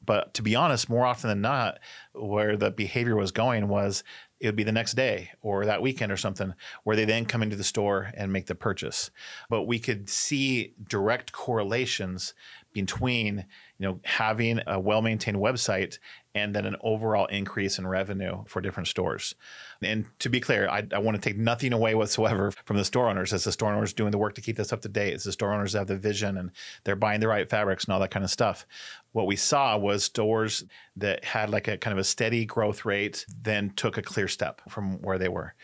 But 0.06 0.34
to 0.36 0.42
be 0.42 0.56
honest, 0.56 0.90
more 0.90 1.06
often 1.06 1.30
than 1.30 1.42
not, 1.42 1.80
where 2.14 2.56
the 2.56 2.72
behavior 2.72 3.16
was 3.16 3.32
going 3.32 3.68
was 3.68 4.04
it 4.40 4.48
would 4.48 4.56
be 4.56 4.64
the 4.64 4.72
next 4.72 4.94
day 4.94 5.32
or 5.42 5.66
that 5.66 5.82
weekend 5.82 6.12
or 6.12 6.18
something 6.18 6.54
where 6.84 6.96
they 6.96 7.06
then 7.06 7.26
come 7.26 7.42
into 7.42 7.56
the 7.56 7.64
store 7.64 8.12
and 8.16 8.32
make 8.32 8.46
the 8.46 8.56
purchase. 8.56 9.10
But 9.50 9.64
we 9.64 9.80
could 9.80 10.10
see 10.10 10.74
direct 10.88 11.32
correlations 11.32 12.34
between 12.74 13.46
you 13.80 13.88
know 13.88 14.00
having 14.04 14.62
a 14.68 14.80
well-maintained 14.80 15.38
website 15.38 15.98
and 16.38 16.54
then 16.54 16.66
an 16.66 16.76
overall 16.82 17.26
increase 17.26 17.80
in 17.80 17.88
revenue 17.88 18.44
for 18.46 18.62
different 18.62 18.88
stores. 18.88 19.34
And 19.82 20.06
to 20.20 20.30
be 20.30 20.40
clear, 20.40 20.70
I, 20.70 20.84
I, 20.94 21.00
want 21.00 21.16
to 21.16 21.30
take 21.30 21.38
nothing 21.38 21.74
away 21.74 21.96
whatsoever 21.96 22.52
from 22.66 22.78
the 22.78 22.86
store 22.86 23.10
owners. 23.10 23.34
As 23.34 23.44
the 23.44 23.52
store 23.52 23.74
owners 23.74 23.92
doing 23.92 24.12
the 24.12 24.20
work 24.20 24.36
to 24.36 24.42
keep 24.42 24.56
this 24.56 24.72
up 24.72 24.82
to 24.82 24.90
date, 24.90 25.16
as 25.16 25.24
the 25.24 25.32
store 25.32 25.52
owners 25.52 25.74
have 25.74 25.88
the 25.88 25.98
vision 25.98 26.38
and 26.38 26.52
they're 26.84 26.96
buying 26.96 27.20
the 27.20 27.28
right 27.28 27.50
fabrics 27.50 27.86
and 27.86 27.94
all 27.94 28.00
that 28.00 28.12
kind 28.12 28.24
of 28.24 28.30
stuff. 28.30 28.68
What 29.14 29.26
we 29.26 29.36
saw 29.36 29.78
was 29.78 30.04
stores 30.04 30.64
that 30.96 31.26
had 31.26 31.50
like 31.50 31.68
a 31.68 31.78
kind 31.78 31.94
of 31.94 32.00
a 32.00 32.04
steady 32.04 32.46
growth 32.46 32.86
rate, 32.86 33.26
then 33.42 33.72
took 33.72 33.98
a 33.98 34.04
clear 34.04 34.28
step 34.28 34.62
from 34.70 35.02
where 35.02 35.18
they 35.18 35.30
were 35.30 35.56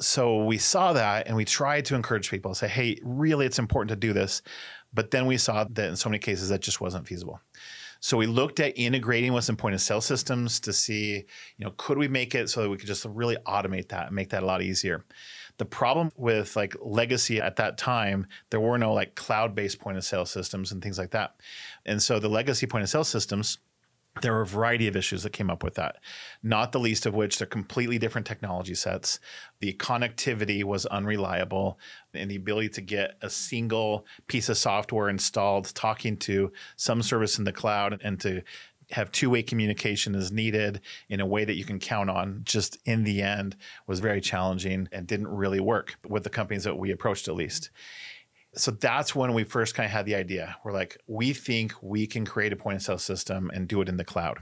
so 0.00 0.44
we 0.44 0.56
saw 0.56 0.92
that 0.92 1.26
and 1.26 1.34
we 1.34 1.44
tried 1.44 1.84
to 1.84 1.96
encourage 1.96 2.30
people 2.30 2.54
say 2.54 2.68
hey 2.68 2.96
really 3.02 3.44
it's 3.44 3.58
important 3.58 3.88
to 3.88 3.96
do 3.96 4.12
this 4.12 4.42
but 4.92 5.10
then 5.10 5.26
we 5.26 5.36
saw 5.36 5.64
that 5.64 5.88
in 5.88 5.96
so 5.96 6.08
many 6.08 6.18
cases 6.18 6.48
that 6.48 6.60
just 6.60 6.80
wasn't 6.80 7.06
feasible. 7.06 7.40
So 8.00 8.16
we 8.16 8.26
looked 8.26 8.60
at 8.60 8.78
integrating 8.78 9.32
with 9.32 9.44
some 9.44 9.56
point 9.56 9.74
of 9.74 9.80
sale 9.80 10.00
systems 10.00 10.60
to 10.60 10.72
see, 10.72 11.24
you 11.56 11.64
know, 11.64 11.72
could 11.76 11.98
we 11.98 12.08
make 12.08 12.34
it 12.34 12.48
so 12.48 12.62
that 12.62 12.70
we 12.70 12.76
could 12.76 12.86
just 12.86 13.04
really 13.04 13.36
automate 13.46 13.88
that 13.88 14.06
and 14.06 14.14
make 14.14 14.30
that 14.30 14.42
a 14.42 14.46
lot 14.46 14.62
easier. 14.62 15.04
The 15.58 15.64
problem 15.64 16.12
with 16.16 16.54
like 16.54 16.76
legacy 16.80 17.40
at 17.40 17.56
that 17.56 17.76
time, 17.78 18.26
there 18.50 18.60
were 18.60 18.78
no 18.78 18.92
like 18.92 19.16
cloud-based 19.16 19.80
point 19.80 19.96
of 19.96 20.04
sale 20.04 20.26
systems 20.26 20.70
and 20.70 20.80
things 20.80 20.98
like 20.98 21.10
that. 21.10 21.34
And 21.84 22.00
so 22.00 22.20
the 22.20 22.28
legacy 22.28 22.66
point 22.66 22.84
of 22.84 22.88
sale 22.88 23.02
systems 23.02 23.58
there 24.22 24.32
were 24.32 24.42
a 24.42 24.46
variety 24.46 24.88
of 24.88 24.96
issues 24.96 25.22
that 25.22 25.32
came 25.32 25.50
up 25.50 25.62
with 25.62 25.74
that, 25.74 25.96
not 26.42 26.72
the 26.72 26.80
least 26.80 27.06
of 27.06 27.14
which 27.14 27.38
they're 27.38 27.46
completely 27.46 27.98
different 27.98 28.26
technology 28.26 28.74
sets. 28.74 29.20
The 29.60 29.74
connectivity 29.74 30.64
was 30.64 30.86
unreliable, 30.86 31.78
and 32.14 32.30
the 32.30 32.36
ability 32.36 32.70
to 32.70 32.80
get 32.80 33.16
a 33.22 33.30
single 33.30 34.06
piece 34.26 34.48
of 34.48 34.56
software 34.56 35.08
installed 35.08 35.74
talking 35.74 36.16
to 36.18 36.52
some 36.76 37.02
service 37.02 37.38
in 37.38 37.44
the 37.44 37.52
cloud 37.52 38.00
and 38.02 38.20
to 38.20 38.42
have 38.90 39.12
two-way 39.12 39.42
communication 39.42 40.14
is 40.14 40.32
needed 40.32 40.80
in 41.08 41.20
a 41.20 41.26
way 41.26 41.44
that 41.44 41.56
you 41.56 41.64
can 41.64 41.78
count 41.78 42.08
on 42.08 42.40
just 42.44 42.78
in 42.86 43.04
the 43.04 43.20
end 43.20 43.56
was 43.86 44.00
very 44.00 44.20
challenging 44.20 44.88
and 44.92 45.06
didn't 45.06 45.28
really 45.28 45.60
work 45.60 45.96
with 46.08 46.24
the 46.24 46.30
companies 46.30 46.64
that 46.64 46.78
we 46.78 46.90
approached 46.90 47.28
at 47.28 47.34
least 47.34 47.70
so 48.54 48.70
that's 48.70 49.14
when 49.14 49.34
we 49.34 49.44
first 49.44 49.74
kind 49.74 49.86
of 49.86 49.92
had 49.92 50.06
the 50.06 50.14
idea. 50.14 50.56
We're 50.64 50.72
like, 50.72 50.98
we 51.06 51.32
think 51.32 51.74
we 51.82 52.06
can 52.06 52.24
create 52.24 52.52
a 52.52 52.56
point 52.56 52.76
of 52.76 52.82
sale 52.82 52.98
system 52.98 53.50
and 53.52 53.68
do 53.68 53.80
it 53.80 53.88
in 53.88 53.96
the 53.96 54.04
cloud. 54.04 54.38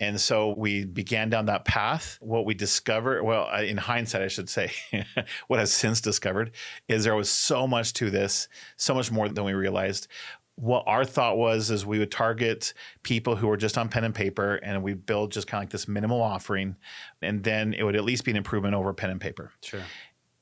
And 0.00 0.18
so 0.18 0.54
we 0.56 0.86
began 0.86 1.28
down 1.28 1.46
that 1.46 1.66
path. 1.66 2.16
What 2.22 2.46
we 2.46 2.54
discovered, 2.54 3.22
well, 3.22 3.50
in 3.60 3.76
hindsight, 3.76 4.22
I 4.22 4.28
should 4.28 4.48
say, 4.48 4.72
what 5.48 5.60
I've 5.60 5.68
since 5.68 6.00
discovered 6.00 6.52
is 6.88 7.04
there 7.04 7.14
was 7.14 7.30
so 7.30 7.66
much 7.66 7.92
to 7.94 8.10
this, 8.10 8.48
so 8.76 8.94
much 8.94 9.12
more 9.12 9.28
than 9.28 9.44
we 9.44 9.52
realized. 9.52 10.08
What 10.56 10.84
our 10.86 11.04
thought 11.04 11.36
was 11.36 11.70
is 11.70 11.84
we 11.84 11.98
would 11.98 12.10
target 12.10 12.72
people 13.02 13.36
who 13.36 13.46
were 13.46 13.56
just 13.56 13.76
on 13.78 13.88
pen 13.88 14.04
and 14.04 14.14
paper 14.14 14.56
and 14.56 14.82
we 14.82 14.94
build 14.94 15.32
just 15.32 15.46
kind 15.46 15.60
of 15.60 15.66
like 15.66 15.70
this 15.70 15.86
minimal 15.88 16.22
offering. 16.22 16.76
And 17.20 17.42
then 17.44 17.74
it 17.74 17.82
would 17.82 17.96
at 17.96 18.04
least 18.04 18.24
be 18.24 18.30
an 18.30 18.36
improvement 18.38 18.74
over 18.74 18.92
pen 18.92 19.10
and 19.10 19.20
paper. 19.20 19.52
Sure 19.62 19.82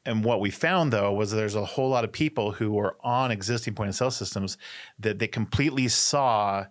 And 0.09 0.25
what 0.25 0.41
we 0.41 0.51
found 0.51 0.91
though 0.91 1.13
was 1.13 1.33
there's 1.33 1.55
a 1.55 1.67
whole 1.67 1.91
lot 1.91 2.03
of 2.03 2.11
people 2.11 2.53
who 2.53 2.73
were 2.73 2.97
on 3.03 3.31
existing 3.31 3.75
point 3.75 3.91
of 3.91 3.95
sale 3.95 4.11
systems 4.11 4.57
that 4.99 5.19
they 5.19 5.27
completely 5.27 5.87
saw 5.89 6.65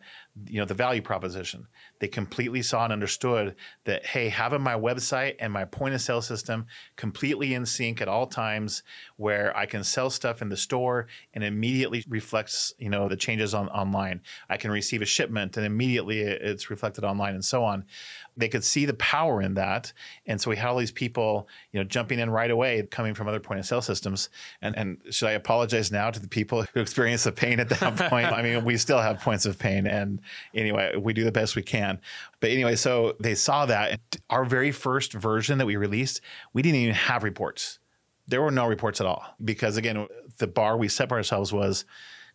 you 0.47 0.60
know 0.60 0.65
the 0.65 0.73
value 0.73 1.04
proposition. 1.04 1.67
They 2.00 2.08
completely 2.08 2.63
saw 2.63 2.84
and 2.86 2.93
understood 2.93 3.56
that 3.86 4.08
hey 4.08 4.30
having 4.30 4.63
my 4.63 4.73
website 4.73 5.36
and 5.39 5.54
my 5.54 5.65
point 5.65 5.93
of 5.93 6.02
sale 6.02 6.23
system 6.23 6.65
completely 6.95 7.54
in 7.54 7.67
sync 7.67 8.02
at 8.02 8.08
all 8.08 8.26
times 8.26 8.82
where 9.17 9.56
i 9.56 9.65
can 9.65 9.84
sell 9.84 10.10
stuff 10.10 10.41
in 10.41 10.49
the 10.49 10.58
store 10.58 11.08
and 11.34 11.43
immediately 11.43 12.03
reflects 12.08 12.73
you 12.77 12.89
know 12.89 13.08
the 13.08 13.15
changes 13.15 13.53
on 13.53 13.67
online 13.69 14.21
i 14.49 14.58
can 14.58 14.71
receive 14.71 15.01
a 15.01 15.06
shipment 15.06 15.58
and 15.58 15.65
immediately 15.65 16.21
it's 16.21 16.69
reflected 16.69 17.03
online 17.03 17.34
and 17.34 17.45
so 17.45 17.63
on 17.63 17.84
they 18.36 18.47
could 18.47 18.63
see 18.63 18.86
the 18.86 18.93
power 18.95 19.41
in 19.41 19.56
that 19.56 19.91
and 20.25 20.39
so 20.39 20.49
we 20.49 20.56
had 20.56 20.69
all 20.69 20.77
these 20.77 20.91
people 20.91 21.47
you 21.71 21.80
know 21.80 21.84
jumping 21.84 22.19
in 22.19 22.30
right 22.30 22.51
away 22.51 22.82
coming 22.89 23.13
from 23.13 23.27
other 23.27 23.39
point 23.39 23.60
of 23.60 23.65
sale 23.65 23.82
systems 23.82 24.30
and 24.62 24.77
and 24.77 24.97
should 25.10 25.27
i 25.27 25.32
apologize 25.32 25.91
now 25.91 26.10
to 26.10 26.19
the 26.19 26.27
people 26.27 26.63
who 26.73 26.80
experienced 26.80 27.23
the 27.23 27.32
pain 27.32 27.60
at 27.60 27.69
that 27.69 28.10
point 28.10 28.27
i 28.27 28.41
mean 28.41 28.63
we 28.63 28.77
still 28.77 28.99
have 28.99 29.19
points 29.19 29.45
of 29.45 29.58
pain 29.60 29.88
and 29.88 30.21
anyway, 30.53 30.95
we 30.95 31.13
do 31.13 31.23
the 31.23 31.32
best 31.32 31.56
we 31.56 31.62
can. 31.62 31.99
But 32.39 32.51
anyway, 32.51 32.75
so 32.75 33.15
they 33.19 33.36
saw 33.36 33.65
that. 33.65 33.99
Our 34.30 34.45
very 34.45 34.71
first 34.71 35.13
version 35.13 35.58
that 35.58 35.65
we 35.65 35.75
released, 35.75 36.21
we 36.53 36.62
didn't 36.62 36.80
even 36.80 36.95
have 36.95 37.23
reports. 37.23 37.80
There 38.28 38.42
were 38.42 38.52
no 38.52 38.68
reports 38.68 39.00
at 39.00 39.08
all 39.08 39.24
because, 39.44 39.78
again, 39.78 40.08
the 40.38 40.48
bar 40.48 40.78
we 40.78 40.88
set 40.88 41.10
for 41.10 41.16
ourselves 41.16 41.54
was 41.54 41.86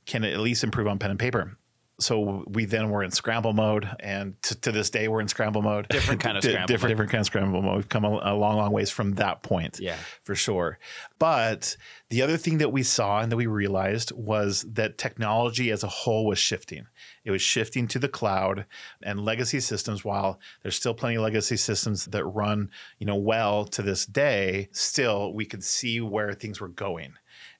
can 0.06 0.24
it 0.24 0.32
at 0.32 0.40
least 0.40 0.64
improve 0.64 0.88
on 0.88 0.98
pen 0.98 1.10
and 1.10 1.20
paper? 1.20 1.56
So 2.02 2.44
we 2.48 2.64
then 2.64 2.90
were 2.90 3.02
in 3.02 3.10
scramble 3.10 3.52
mode, 3.52 3.88
and 4.00 4.40
to, 4.42 4.60
to 4.60 4.72
this 4.72 4.90
day 4.90 5.08
we're 5.08 5.20
in 5.20 5.28
scramble 5.28 5.62
mode. 5.62 5.88
Different 5.88 6.20
kind 6.20 6.36
of 6.36 6.42
scramble. 6.44 6.66
different, 6.66 6.90
different 6.92 7.10
kind 7.10 7.20
of 7.20 7.26
scramble 7.26 7.62
mode. 7.62 7.76
We've 7.76 7.88
come 7.88 8.04
a, 8.04 8.08
a, 8.22 8.34
long, 8.34 8.56
long 8.56 8.72
ways 8.72 8.90
from 8.90 9.14
that 9.14 9.42
point. 9.42 9.78
Yeah, 9.80 9.96
for 10.24 10.34
sure. 10.34 10.78
But 11.18 11.76
the 12.10 12.22
other 12.22 12.36
thing 12.36 12.58
that 12.58 12.72
we 12.72 12.82
saw 12.82 13.20
and 13.20 13.32
that 13.32 13.36
we 13.36 13.46
realized 13.46 14.12
was 14.12 14.66
that 14.72 14.98
technology 14.98 15.70
as 15.70 15.82
a 15.82 15.88
whole 15.88 16.26
was 16.26 16.38
shifting. 16.38 16.86
It 17.24 17.30
was 17.30 17.42
shifting 17.42 17.86
to 17.88 17.98
the 17.98 18.08
cloud 18.08 18.66
and 19.02 19.24
legacy 19.24 19.60
systems. 19.60 20.04
While 20.04 20.40
there's 20.62 20.76
still 20.76 20.94
plenty 20.94 21.16
of 21.16 21.22
legacy 21.22 21.56
systems 21.56 22.06
that 22.06 22.24
run, 22.24 22.70
you 22.98 23.06
know, 23.06 23.16
well 23.16 23.64
to 23.66 23.82
this 23.82 24.04
day, 24.04 24.68
still 24.72 25.32
we 25.32 25.44
could 25.44 25.64
see 25.64 26.00
where 26.00 26.34
things 26.34 26.60
were 26.60 26.68
going. 26.68 27.14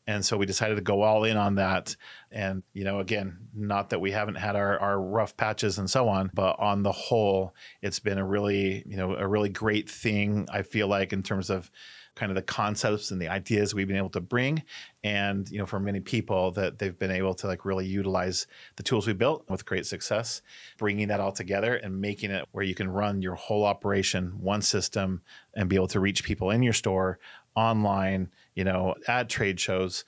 And 0.07 0.25
so 0.25 0.37
we 0.37 0.47
decided 0.47 0.75
to 0.77 0.81
go 0.81 1.03
all 1.03 1.25
in 1.25 1.37
on 1.37 1.57
that. 1.57 1.95
And, 2.31 2.63
you 2.73 2.85
know, 2.85 2.99
again, 2.99 3.39
not 3.55 3.91
that 3.91 4.01
we 4.01 4.11
haven't 4.11 4.35
had 4.35 4.57
our, 4.57 4.79
our 4.79 5.01
rough 5.01 5.37
patches 5.37 5.79
and 5.79 5.89
so 5.89 6.09
on, 6.09 6.31
but 6.35 6.59
on 6.59 6.83
the 6.83 6.93
whole, 6.93 7.55
it's 7.83 8.01
been 8.01 8.19
a 8.19 8.27
really, 8.27 8.83
you 8.87 8.97
know, 8.97 9.15
a 9.15 9.27
really 9.27 9.49
great 9.49 9.89
thing, 9.89 10.49
I 10.53 10.63
feel 10.63 10.89
like, 10.89 11.13
in 11.13 11.23
terms 11.23 11.51
of 11.51 11.71
kind 12.15 12.31
of 12.31 12.37
the 12.37 12.43
concepts 12.43 13.11
and 13.11 13.21
the 13.23 13.29
ideas 13.29 13.75
we've 13.75 13.89
been 13.89 13.97
able 13.97 14.11
to 14.11 14.21
bring 14.21 14.63
and 15.03 15.51
you 15.51 15.59
know 15.59 15.65
for 15.65 15.81
many 15.81 15.99
people 15.99 16.51
that 16.51 16.79
they've 16.79 16.99
been 16.99 17.11
able 17.11 17.33
to 17.33 17.47
like 17.47 17.65
really 17.65 17.87
utilize 17.87 18.47
the 18.77 18.83
tools 18.83 19.07
we 19.07 19.15
built 19.15 19.45
with 19.49 19.65
great 19.65 19.87
success 19.87 20.43
bringing 20.77 21.09
that 21.09 21.21
all 21.21 21.33
together 21.33 21.75
and 21.75 22.01
making 22.01 22.31
it 22.31 22.47
where 22.53 22.65
you 22.65 22.75
can 22.75 22.89
run 22.89 23.23
your 23.23 23.35
whole 23.35 23.65
operation 23.65 24.39
one 24.41 24.61
system 24.61 25.23
and 25.55 25.71
be 25.71 25.77
able 25.77 25.89
to 25.89 26.01
reach 26.01 26.23
people 26.23 26.51
in 26.51 26.63
your 26.63 26.75
store 26.75 27.19
online 27.55 28.31
you 28.55 28.65
know, 28.65 28.95
at 29.09 29.29
trade 29.29 29.59
shows, 29.59 30.05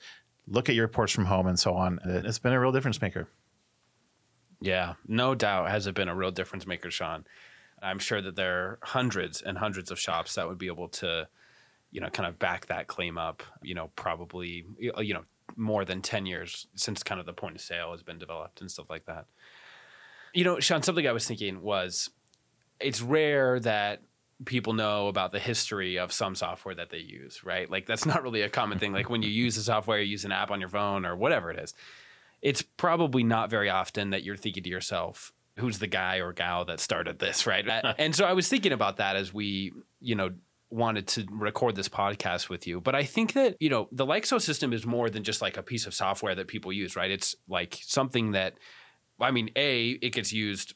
look 0.47 0.69
at 0.69 0.75
your 0.75 0.85
reports 0.85 1.11
from 1.11 1.25
home 1.25 1.47
and 1.47 1.59
so 1.59 1.73
on. 1.73 1.99
It's 2.05 2.39
been 2.39 2.53
a 2.53 2.59
real 2.59 2.71
difference 2.71 3.01
maker. 3.01 3.27
Yeah, 4.61 4.93
no 5.07 5.35
doubt 5.35 5.69
has 5.69 5.87
it 5.87 5.95
been 5.95 6.07
a 6.07 6.15
real 6.15 6.31
difference 6.31 6.65
maker, 6.65 6.89
Sean. 6.89 7.25
I'm 7.81 7.99
sure 7.99 8.21
that 8.21 8.35
there 8.35 8.57
are 8.57 8.79
hundreds 8.83 9.41
and 9.41 9.57
hundreds 9.57 9.91
of 9.91 9.99
shops 9.99 10.35
that 10.35 10.47
would 10.47 10.57
be 10.57 10.67
able 10.67 10.87
to, 10.89 11.27
you 11.91 12.01
know, 12.01 12.09
kind 12.09 12.27
of 12.27 12.39
back 12.39 12.67
that 12.67 12.87
claim 12.87 13.17
up, 13.17 13.43
you 13.61 13.75
know, 13.75 13.91
probably, 13.95 14.65
you 14.79 15.13
know, 15.13 15.25
more 15.55 15.85
than 15.85 16.01
10 16.01 16.25
years 16.25 16.67
since 16.75 17.03
kind 17.03 17.19
of 17.19 17.25
the 17.25 17.33
point 17.33 17.55
of 17.55 17.61
sale 17.61 17.91
has 17.91 18.01
been 18.01 18.17
developed 18.17 18.61
and 18.61 18.71
stuff 18.71 18.89
like 18.89 19.05
that. 19.05 19.25
You 20.33 20.43
know, 20.43 20.59
Sean, 20.59 20.81
something 20.81 21.07
I 21.07 21.11
was 21.11 21.27
thinking 21.27 21.61
was 21.61 22.09
it's 22.79 23.01
rare 23.01 23.59
that 23.59 24.01
people 24.43 24.73
know 24.73 25.07
about 25.07 25.31
the 25.31 25.39
history 25.39 25.97
of 25.97 26.11
some 26.11 26.35
software 26.35 26.75
that 26.75 26.89
they 26.89 26.97
use, 26.97 27.43
right? 27.43 27.69
Like 27.69 27.85
that's 27.85 28.05
not 28.05 28.21
really 28.21 28.41
a 28.41 28.49
common 28.49 28.79
thing. 28.79 28.91
Like 28.91 29.09
when 29.09 29.21
you 29.21 29.29
use 29.29 29.55
a 29.57 29.63
software, 29.63 29.99
you 29.99 30.11
use 30.11 30.25
an 30.25 30.31
app 30.33 30.51
on 30.51 30.59
your 30.59 30.69
phone 30.69 31.05
or 31.05 31.15
whatever 31.15 31.51
it 31.51 31.59
is. 31.59 31.73
It's 32.41 32.61
probably 32.61 33.23
not 33.23 33.49
very 33.49 33.69
often 33.69 34.09
that 34.09 34.23
you're 34.23 34.35
thinking 34.35 34.63
to 34.63 34.69
yourself, 34.69 35.31
who's 35.57 35.79
the 35.79 35.87
guy 35.87 36.17
or 36.17 36.33
gal 36.33 36.65
that 36.65 36.81
started 36.81 37.19
this, 37.19 37.47
right? 37.47 37.65
and 37.97 38.13
so 38.13 38.25
I 38.25 38.33
was 38.33 38.49
thinking 38.49 38.73
about 38.73 38.97
that 38.97 39.15
as 39.15 39.33
we, 39.33 39.71
you 40.01 40.15
know, 40.15 40.31
wanted 40.69 41.07
to 41.07 41.25
record 41.31 41.75
this 41.75 41.87
podcast 41.87 42.49
with 42.49 42.67
you. 42.67 42.81
But 42.81 42.95
I 42.95 43.03
think 43.03 43.33
that, 43.33 43.55
you 43.61 43.69
know, 43.69 43.87
the 43.91 44.05
Like 44.05 44.25
Sew 44.25 44.39
system 44.39 44.73
is 44.73 44.85
more 44.85 45.09
than 45.09 45.23
just 45.23 45.41
like 45.41 45.55
a 45.55 45.63
piece 45.63 45.85
of 45.85 45.93
software 45.93 46.35
that 46.35 46.47
people 46.47 46.73
use, 46.73 46.95
right? 46.97 47.09
It's 47.09 47.35
like 47.47 47.79
something 47.81 48.31
that 48.31 48.55
I 49.19 49.31
mean, 49.31 49.49
A, 49.55 49.91
it 49.91 50.09
gets 50.09 50.33
used 50.33 50.73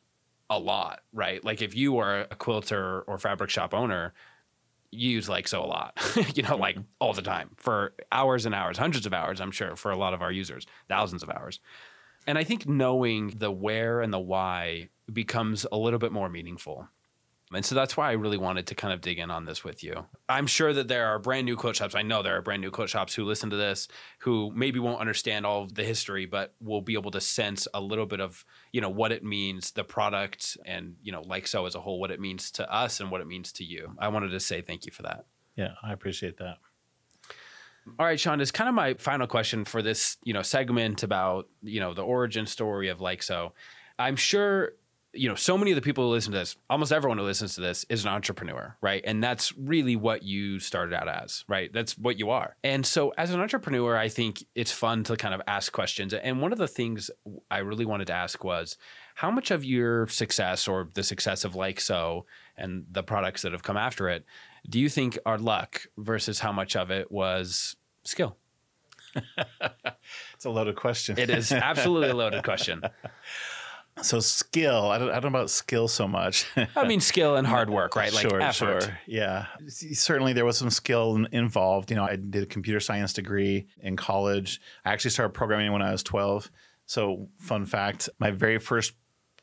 a 0.49 0.59
lot, 0.59 1.01
right? 1.13 1.43
Like 1.43 1.61
if 1.61 1.75
you 1.75 1.97
are 1.99 2.21
a 2.21 2.35
quilter 2.35 3.01
or 3.01 3.17
fabric 3.17 3.49
shop 3.49 3.73
owner, 3.73 4.13
you 4.91 5.11
use 5.11 5.29
so 5.45 5.63
a 5.63 5.65
lot, 5.65 5.99
you 6.35 6.43
know, 6.43 6.57
like 6.57 6.77
all 6.99 7.13
the 7.13 7.21
time 7.21 7.51
for 7.57 7.93
hours 8.11 8.45
and 8.45 8.55
hours, 8.55 8.77
hundreds 8.77 9.05
of 9.05 9.13
hours, 9.13 9.39
I'm 9.39 9.51
sure, 9.51 9.75
for 9.75 9.91
a 9.91 9.97
lot 9.97 10.13
of 10.13 10.21
our 10.21 10.31
users, 10.31 10.65
thousands 10.87 11.21
of 11.21 11.29
hours. 11.29 11.59
And 12.25 12.37
I 12.37 12.43
think 12.43 12.67
knowing 12.67 13.33
the 13.37 13.51
where 13.51 14.01
and 14.01 14.11
the 14.11 14.19
why 14.19 14.89
becomes 15.11 15.65
a 15.71 15.77
little 15.77 15.99
bit 15.99 16.11
more 16.11 16.29
meaningful. 16.29 16.87
And 17.51 17.65
so 17.65 17.73
that's 17.73 17.97
why 17.97 18.09
I 18.09 18.13
really 18.13 18.37
wanted 18.37 18.67
to 18.67 18.75
kind 18.75 18.93
of 18.93 19.01
dig 19.01 19.17
in 19.17 19.31
on 19.31 19.45
this 19.45 19.63
with 19.63 19.83
you. 19.83 20.05
I'm 20.27 20.45
sure 20.45 20.71
that 20.71 20.87
there 20.87 21.07
are 21.07 21.17
brand 21.17 21.45
new 21.45 21.55
quilt 21.55 21.75
shops. 21.75 21.95
I 21.95 22.03
know 22.03 22.21
there 22.21 22.37
are 22.37 22.43
brand 22.43 22.61
new 22.61 22.69
quilt 22.69 22.89
shops 22.89 23.15
who 23.15 23.25
listen 23.25 23.49
to 23.49 23.55
this 23.55 23.87
who 24.19 24.51
maybe 24.53 24.77
won't 24.77 25.01
understand 25.01 25.47
all 25.47 25.63
of 25.63 25.73
the 25.73 25.83
history, 25.83 26.27
but 26.27 26.53
will 26.61 26.81
be 26.81 26.93
able 26.93 27.09
to 27.09 27.19
sense 27.19 27.67
a 27.73 27.81
little 27.81 28.05
bit 28.05 28.21
of, 28.21 28.45
you 28.71 28.81
know, 28.81 28.89
what 28.89 29.11
it 29.11 29.23
means, 29.23 29.71
the 29.71 29.83
product 29.83 30.57
and, 30.63 30.95
you 31.01 31.11
know, 31.11 31.21
Like 31.21 31.47
Sew 31.47 31.65
as 31.65 31.73
a 31.73 31.81
whole, 31.81 31.99
what 31.99 32.11
it 32.11 32.19
means 32.19 32.51
to 32.51 32.71
us 32.71 32.99
and 32.99 33.09
what 33.09 33.19
it 33.19 33.27
means 33.27 33.51
to 33.53 33.63
you. 33.63 33.95
I 33.97 34.09
wanted 34.09 34.29
to 34.29 34.39
say 34.39 34.61
thank 34.61 34.85
you 34.85 34.91
for 34.91 35.01
that. 35.01 35.25
Yeah, 35.55 35.73
I 35.81 35.91
appreciate 35.91 36.37
that. 36.37 36.57
All 37.97 38.05
right, 38.05 38.19
Sean, 38.19 38.41
is 38.41 38.51
kind 38.51 38.69
of 38.69 38.75
my 38.75 38.93
final 38.93 39.25
question 39.25 39.65
for 39.65 39.81
this, 39.81 40.17
you 40.23 40.33
know, 40.33 40.43
segment 40.43 41.01
about, 41.01 41.47
you 41.63 41.79
know, 41.79 41.95
the 41.95 42.03
origin 42.03 42.45
story 42.45 42.89
of 42.89 43.01
Like 43.01 43.23
Sew. 43.23 43.53
I'm 43.97 44.15
sure 44.15 44.73
you 45.13 45.27
know, 45.27 45.35
so 45.35 45.57
many 45.57 45.71
of 45.71 45.75
the 45.75 45.81
people 45.81 46.03
who 46.03 46.11
listen 46.11 46.31
to 46.33 46.37
this, 46.37 46.55
almost 46.69 46.91
everyone 46.91 47.17
who 47.17 47.23
listens 47.23 47.55
to 47.55 47.61
this 47.61 47.83
is 47.89 48.05
an 48.05 48.11
entrepreneur, 48.11 48.75
right? 48.81 49.01
And 49.05 49.23
that's 49.23 49.57
really 49.57 49.95
what 49.95 50.21
you 50.21 50.59
started 50.59 50.93
out 50.93 51.07
as, 51.07 51.43
right? 51.47 51.71
That's 51.73 51.97
what 51.97 52.19
you 52.19 52.29
are. 52.29 52.55
And 52.63 52.85
so 52.85 53.11
as 53.17 53.33
an 53.33 53.41
entrepreneur, 53.41 53.97
I 53.97 54.07
think 54.07 54.43
it's 54.53 54.71
fun 54.71 55.03
to 55.05 55.17
kind 55.17 55.33
of 55.33 55.41
ask 55.47 55.71
questions. 55.71 56.13
And 56.13 56.41
one 56.41 56.51
of 56.51 56.59
the 56.59 56.67
things 56.67 57.09
I 57.49 57.59
really 57.59 57.85
wanted 57.85 58.07
to 58.07 58.13
ask 58.13 58.43
was 58.43 58.77
how 59.15 59.31
much 59.31 59.49
of 59.49 59.65
your 59.65 60.07
success 60.07 60.67
or 60.67 60.89
the 60.93 61.03
success 61.03 61.43
of 61.43 61.55
Like 61.55 61.79
Sew 61.79 62.25
and 62.55 62.85
the 62.91 63.03
products 63.03 63.41
that 63.41 63.51
have 63.51 63.63
come 63.63 63.77
after 63.77 64.09
it, 64.09 64.25
do 64.69 64.79
you 64.79 64.89
think 64.89 65.17
are 65.25 65.39
luck 65.39 65.87
versus 65.97 66.39
how 66.39 66.51
much 66.51 66.75
of 66.75 66.91
it 66.91 67.11
was 67.11 67.75
skill? 68.03 68.37
it's 70.35 70.45
a 70.45 70.49
loaded 70.51 70.75
question. 70.75 71.17
It 71.17 71.31
is 71.31 71.51
absolutely 71.51 72.09
a 72.09 72.15
loaded 72.15 72.43
question. 72.43 72.83
So 74.01 74.19
skill, 74.19 74.91
I 74.91 74.97
don't, 74.97 75.09
I 75.09 75.19
don't 75.19 75.31
know 75.31 75.39
about 75.39 75.49
skill 75.49 75.87
so 75.87 76.07
much. 76.07 76.45
I 76.75 76.87
mean, 76.87 76.99
skill 76.99 77.35
and 77.35 77.45
hard 77.55 77.69
work, 77.69 77.95
right? 77.95 78.13
Like 78.13 78.29
sure, 78.29 78.41
effort. 78.41 78.83
Sure. 78.83 78.99
Yeah. 79.07 79.47
Certainly 79.67 80.33
there 80.33 80.45
was 80.45 80.57
some 80.57 80.69
skill 80.69 81.25
involved. 81.31 81.91
You 81.91 81.97
know, 81.97 82.05
I 82.05 82.15
did 82.15 82.43
a 82.43 82.45
computer 82.45 82.79
science 82.79 83.13
degree 83.13 83.67
in 83.81 83.95
college. 83.95 84.61
I 84.85 84.93
actually 84.93 85.11
started 85.11 85.33
programming 85.33 85.71
when 85.71 85.81
I 85.81 85.91
was 85.91 86.03
12. 86.03 86.49
So 86.85 87.29
fun 87.37 87.65
fact, 87.65 88.09
my 88.19 88.31
very 88.31 88.57
first 88.57 88.93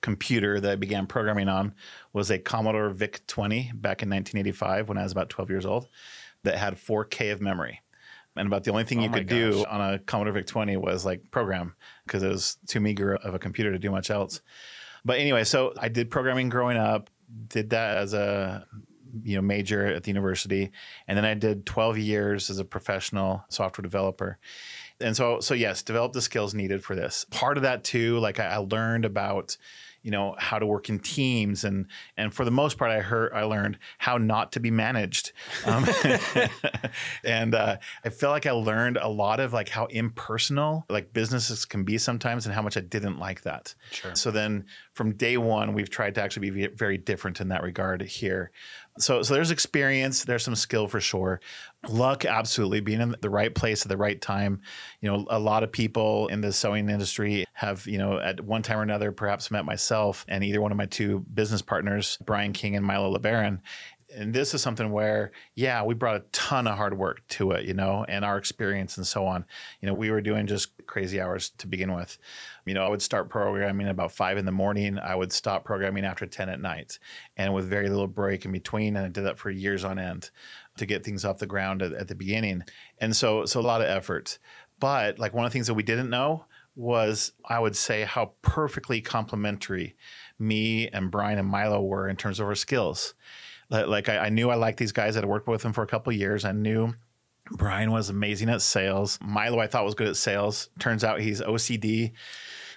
computer 0.01 0.61
that 0.61 0.71
I 0.71 0.77
began 0.77 1.07
programming 1.07 1.49
on 1.49 1.75
was 2.13 2.31
a 2.31 2.39
Commodore 2.39 2.91
VIC-20 2.91 3.81
back 3.81 4.03
in 4.03 4.11
1985 4.11 4.89
when 4.89 4.99
I 4.99 5.03
was 5.03 5.13
about 5.13 5.31
12 5.31 5.51
years 5.51 5.67
old 5.67 5.89
that 6.43 6.59
had 6.59 6.75
4K 6.77 7.33
of 7.33 7.41
memory 7.41 7.81
and 8.37 8.47
about 8.47 8.65
the 8.65 8.71
only 8.71 8.85
thing 8.85 9.01
oh 9.01 9.05
you 9.05 9.11
could 9.11 9.29
gosh. 9.29 9.39
do 9.39 9.65
on 9.69 9.95
a 9.95 9.99
Commodore 9.99 10.33
VIC-20 10.33 10.77
was 10.79 11.05
like 11.05 11.31
program 11.31 11.75
because 12.05 12.23
it 12.23 12.29
was 12.29 12.59
too 12.67 12.81
meager 12.81 13.15
of 13.15 13.35
a 13.35 13.39
computer 13.39 13.73
to 13.73 13.79
do 13.79 13.91
much 13.91 14.11
else. 14.11 14.41
But 15.05 15.19
anyway, 15.19 15.45
so 15.45 15.73
I 15.79 15.89
did 15.89 16.11
programming 16.11 16.49
growing 16.49 16.77
up, 16.77 17.11
did 17.49 17.71
that 17.71 17.97
as 17.99 18.15
a 18.15 18.67
you 19.23 19.37
know 19.37 19.43
major 19.43 19.87
at 19.87 20.03
the 20.03 20.11
university, 20.11 20.73
and 21.07 21.17
then 21.17 21.25
I 21.25 21.35
did 21.35 21.65
12 21.65 21.99
years 21.99 22.51
as 22.51 22.59
a 22.59 22.65
professional 22.65 23.45
software 23.49 23.83
developer. 23.83 24.39
And 25.01 25.17
so 25.17 25.41
so 25.41 25.55
yes, 25.55 25.83
developed 25.83 26.15
the 26.15 26.23
skills 26.23 26.55
needed 26.55 26.83
for 26.83 26.97
this. 26.97 27.25
Part 27.31 27.57
of 27.57 27.63
that 27.63 27.85
too, 27.85 28.19
like 28.19 28.41
I, 28.41 28.47
I 28.47 28.57
learned 28.57 29.05
about 29.05 29.57
you 30.07 30.13
know 30.13 30.37
how 30.39 30.61
to 30.61 30.65
work 30.65 30.89
in 30.89 31.01
teams. 31.01 31.65
And 31.65 31.89
and 32.17 32.33
for 32.33 32.45
the 32.45 32.51
most 32.53 32.79
part 32.79 32.93
i 32.93 33.01
heard 33.01 33.33
i 33.33 33.43
learned 33.43 33.77
how 33.99 34.19
not 34.19 34.53
to 34.53 34.61
be 34.61 34.71
managed. 34.71 35.33
Um, 35.65 35.85
and 37.25 37.57
uh, 37.57 37.79
i 38.05 38.09
feel 38.09 38.31
like 38.31 38.47
i 38.47 38.53
learned 38.53 38.99
a 38.99 39.09
lot 39.09 39.41
of 39.41 39.53
like 39.53 39.69
how 39.69 39.87
impersonal 39.87 40.87
like 40.89 41.13
businesses 41.13 41.65
can 41.65 41.83
be 41.83 41.99
sometimes 41.99 42.47
and 42.47 42.55
how 42.55 42.63
much 42.63 42.77
i 42.77 42.81
didn't 42.81 43.19
like 43.19 43.43
that. 43.43 43.75
Sure. 43.91 44.15
so 44.15 44.31
then 44.31 44.67
from 44.95 45.13
day 45.15 45.37
one 45.37 45.75
we've 45.75 45.91
tried 45.91 46.15
to 46.15 46.23
actually 46.23 46.51
be 46.51 46.69
very 46.69 46.99
different 46.99 47.41
in 47.41 47.49
that 47.49 47.65
regard 47.65 48.01
here. 48.03 48.53
So 48.99 49.23
so 49.23 49.35
there's 49.35 49.51
experience 49.51 50.25
there's 50.25 50.45
some 50.45 50.55
skill 50.55 50.87
for 50.87 51.01
sure 51.01 51.41
luck 51.89 52.25
absolutely. 52.25 52.81
Being 52.81 53.01
in 53.01 53.17
the 53.21 53.31
right 53.31 53.55
place 53.55 53.83
at 53.83 53.89
the 53.89 53.97
right 53.97 54.21
time. 54.21 54.61
You 55.01 55.11
know 55.11 55.27
a 55.29 55.39
lot 55.39 55.63
of 55.63 55.73
people 55.73 56.29
in 56.29 56.41
the 56.41 56.53
sewing 56.53 56.89
industry 56.89 57.45
have 57.53 57.87
you 57.87 57.99
know 57.99 58.19
at 58.19 58.41
one 58.41 58.63
time 58.63 58.79
or 58.79 58.83
another 58.83 59.13
perhaps 59.13 59.51
met 59.51 59.65
myself 59.65 60.25
and 60.29 60.45
either 60.45 60.61
one 60.61 60.73
of 60.73 60.79
my 60.79 60.87
two 60.87 61.21
business 61.33 61.63
partners 61.63 62.19
brian 62.25 62.53
king 62.53 62.77
and 62.77 62.85
milo 62.85 63.17
lebaron. 63.17 63.61
And 64.15 64.33
this 64.33 64.55
is 64.55 64.63
something 64.63 64.93
where 64.93 65.33
yeah 65.55 65.83
we 65.83 65.95
brought 65.95 66.17
a 66.17 66.25
ton 66.33 66.67
of 66.67 66.77
hard 66.77 66.97
work 66.97 67.27
to 67.29 67.51
it 67.53 67.65
you 67.67 67.75
know 67.75 68.05
and 68.09 68.25
our 68.25 68.39
experience 68.39 68.97
and 68.97 69.07
so 69.07 69.27
on. 69.27 69.45
You 69.81 69.89
know 69.89 69.95
we 69.95 70.11
were 70.11 70.21
doing 70.21 70.47
just 70.47 70.73
crazy 70.87 71.21
hours 71.21 71.51
to 71.59 71.67
begin 71.67 71.93
with. 71.93 72.19
You 72.65 72.75
know 72.75 72.85
i 72.85 72.89
would 72.89 73.03
start 73.03 73.29
programming 73.29 73.89
about 73.89 74.13
five 74.13 74.39
in 74.39 74.45
the 74.45 74.53
morning. 74.53 74.99
I 74.99 75.15
would 75.15 75.33
stop 75.33 75.65
programming 75.65 76.05
after 76.05 76.27
10 76.27 76.49
at 76.49 76.61
night 76.61 76.99
and 77.37 77.53
with 77.53 77.69
very 77.69 77.89
little 77.89 78.07
break 78.07 78.45
in 78.45 78.53
between 78.53 78.97
and 78.97 79.05
i 79.05 79.09
did 79.09 79.25
that 79.25 79.39
for 79.39 79.51
years 79.51 79.85
on 79.85 79.99
end 79.99 80.31
to 80.77 80.87
get 80.87 81.05
things 81.05 81.25
off 81.25 81.39
the 81.39 81.47
ground 81.47 81.83
at, 81.83 81.93
at 81.93 82.09
the 82.09 82.15
beginning 82.15 82.63
and 82.99 83.15
so 83.15 83.45
so 83.45 83.61
a 83.61 83.63
lot 83.63 83.81
of 83.81 83.89
effort 83.89 84.39
but 84.79 85.19
like 85.19 85.35
one 85.35 85.45
of 85.45 85.51
the 85.51 85.53
things 85.53 85.67
that 85.67 85.75
we 85.75 85.83
didn't 85.83 86.11
know 86.11 86.45
was 86.75 87.33
i 87.49 87.59
would 87.59 87.77
say 87.77 88.03
how 88.03 88.33
perfectly 88.43 89.01
complementary 89.01 89.97
me 90.39 90.89
and 90.89 91.11
brian 91.11 91.39
and 91.39 91.49
milo 91.49 91.83
were 91.83 92.09
in 92.09 92.17
terms 92.17 92.41
of 92.41 92.47
our 92.47 92.55
skills 92.55 93.15
like 93.69 94.09
I, 94.09 94.19
I 94.19 94.29
knew 94.29 94.51
I 94.51 94.55
liked 94.55 94.79
these 94.79 94.93
guys. 94.93 95.17
I'd 95.17 95.25
worked 95.25 95.49
with 95.49 95.63
them 95.63 95.73
for 95.73 95.83
a 95.83 95.87
couple 95.87 96.13
years. 96.13 96.45
I 96.45 96.53
knew 96.53 96.95
Brian 97.51 97.91
was 97.91 98.11
amazing 98.11 98.49
at 98.49 98.63
sales. 98.63 99.19
Milo, 99.23 99.59
I 99.59 99.67
thought 99.67 99.85
was 99.85 99.95
good 99.95 100.09
at 100.09 100.17
sales. 100.17 100.69
Turns 100.79 101.05
out 101.05 101.21
he's 101.21 101.41
OCD. 101.41 102.13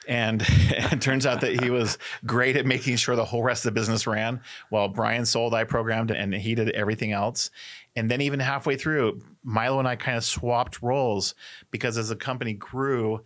And 0.19 0.43
it 0.47 1.01
turns 1.01 1.27
out 1.27 1.41
that 1.41 1.61
he 1.61 1.69
was 1.69 1.99
great 2.25 2.57
at 2.57 2.65
making 2.65 2.95
sure 2.95 3.15
the 3.15 3.25
whole 3.25 3.43
rest 3.43 3.63
of 3.63 3.75
the 3.75 3.79
business 3.79 4.07
ran. 4.07 4.41
While 4.69 4.87
Brian 4.87 5.23
sold, 5.23 5.53
I 5.53 5.65
programmed, 5.65 6.09
and 6.09 6.33
he 6.33 6.55
did 6.55 6.71
everything 6.71 7.11
else. 7.11 7.51
And 7.95 8.09
then 8.09 8.19
even 8.21 8.39
halfway 8.39 8.75
through, 8.75 9.21
Milo 9.43 9.77
and 9.77 9.87
I 9.87 9.95
kind 9.95 10.17
of 10.17 10.23
swapped 10.23 10.81
roles 10.81 11.35
because 11.69 11.95
as 11.95 12.09
the 12.09 12.15
company 12.15 12.53
grew, 12.53 13.21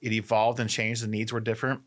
it 0.00 0.12
evolved 0.12 0.58
and 0.58 0.70
changed. 0.70 1.02
The 1.02 1.08
needs 1.08 1.34
were 1.34 1.40
different 1.40 1.82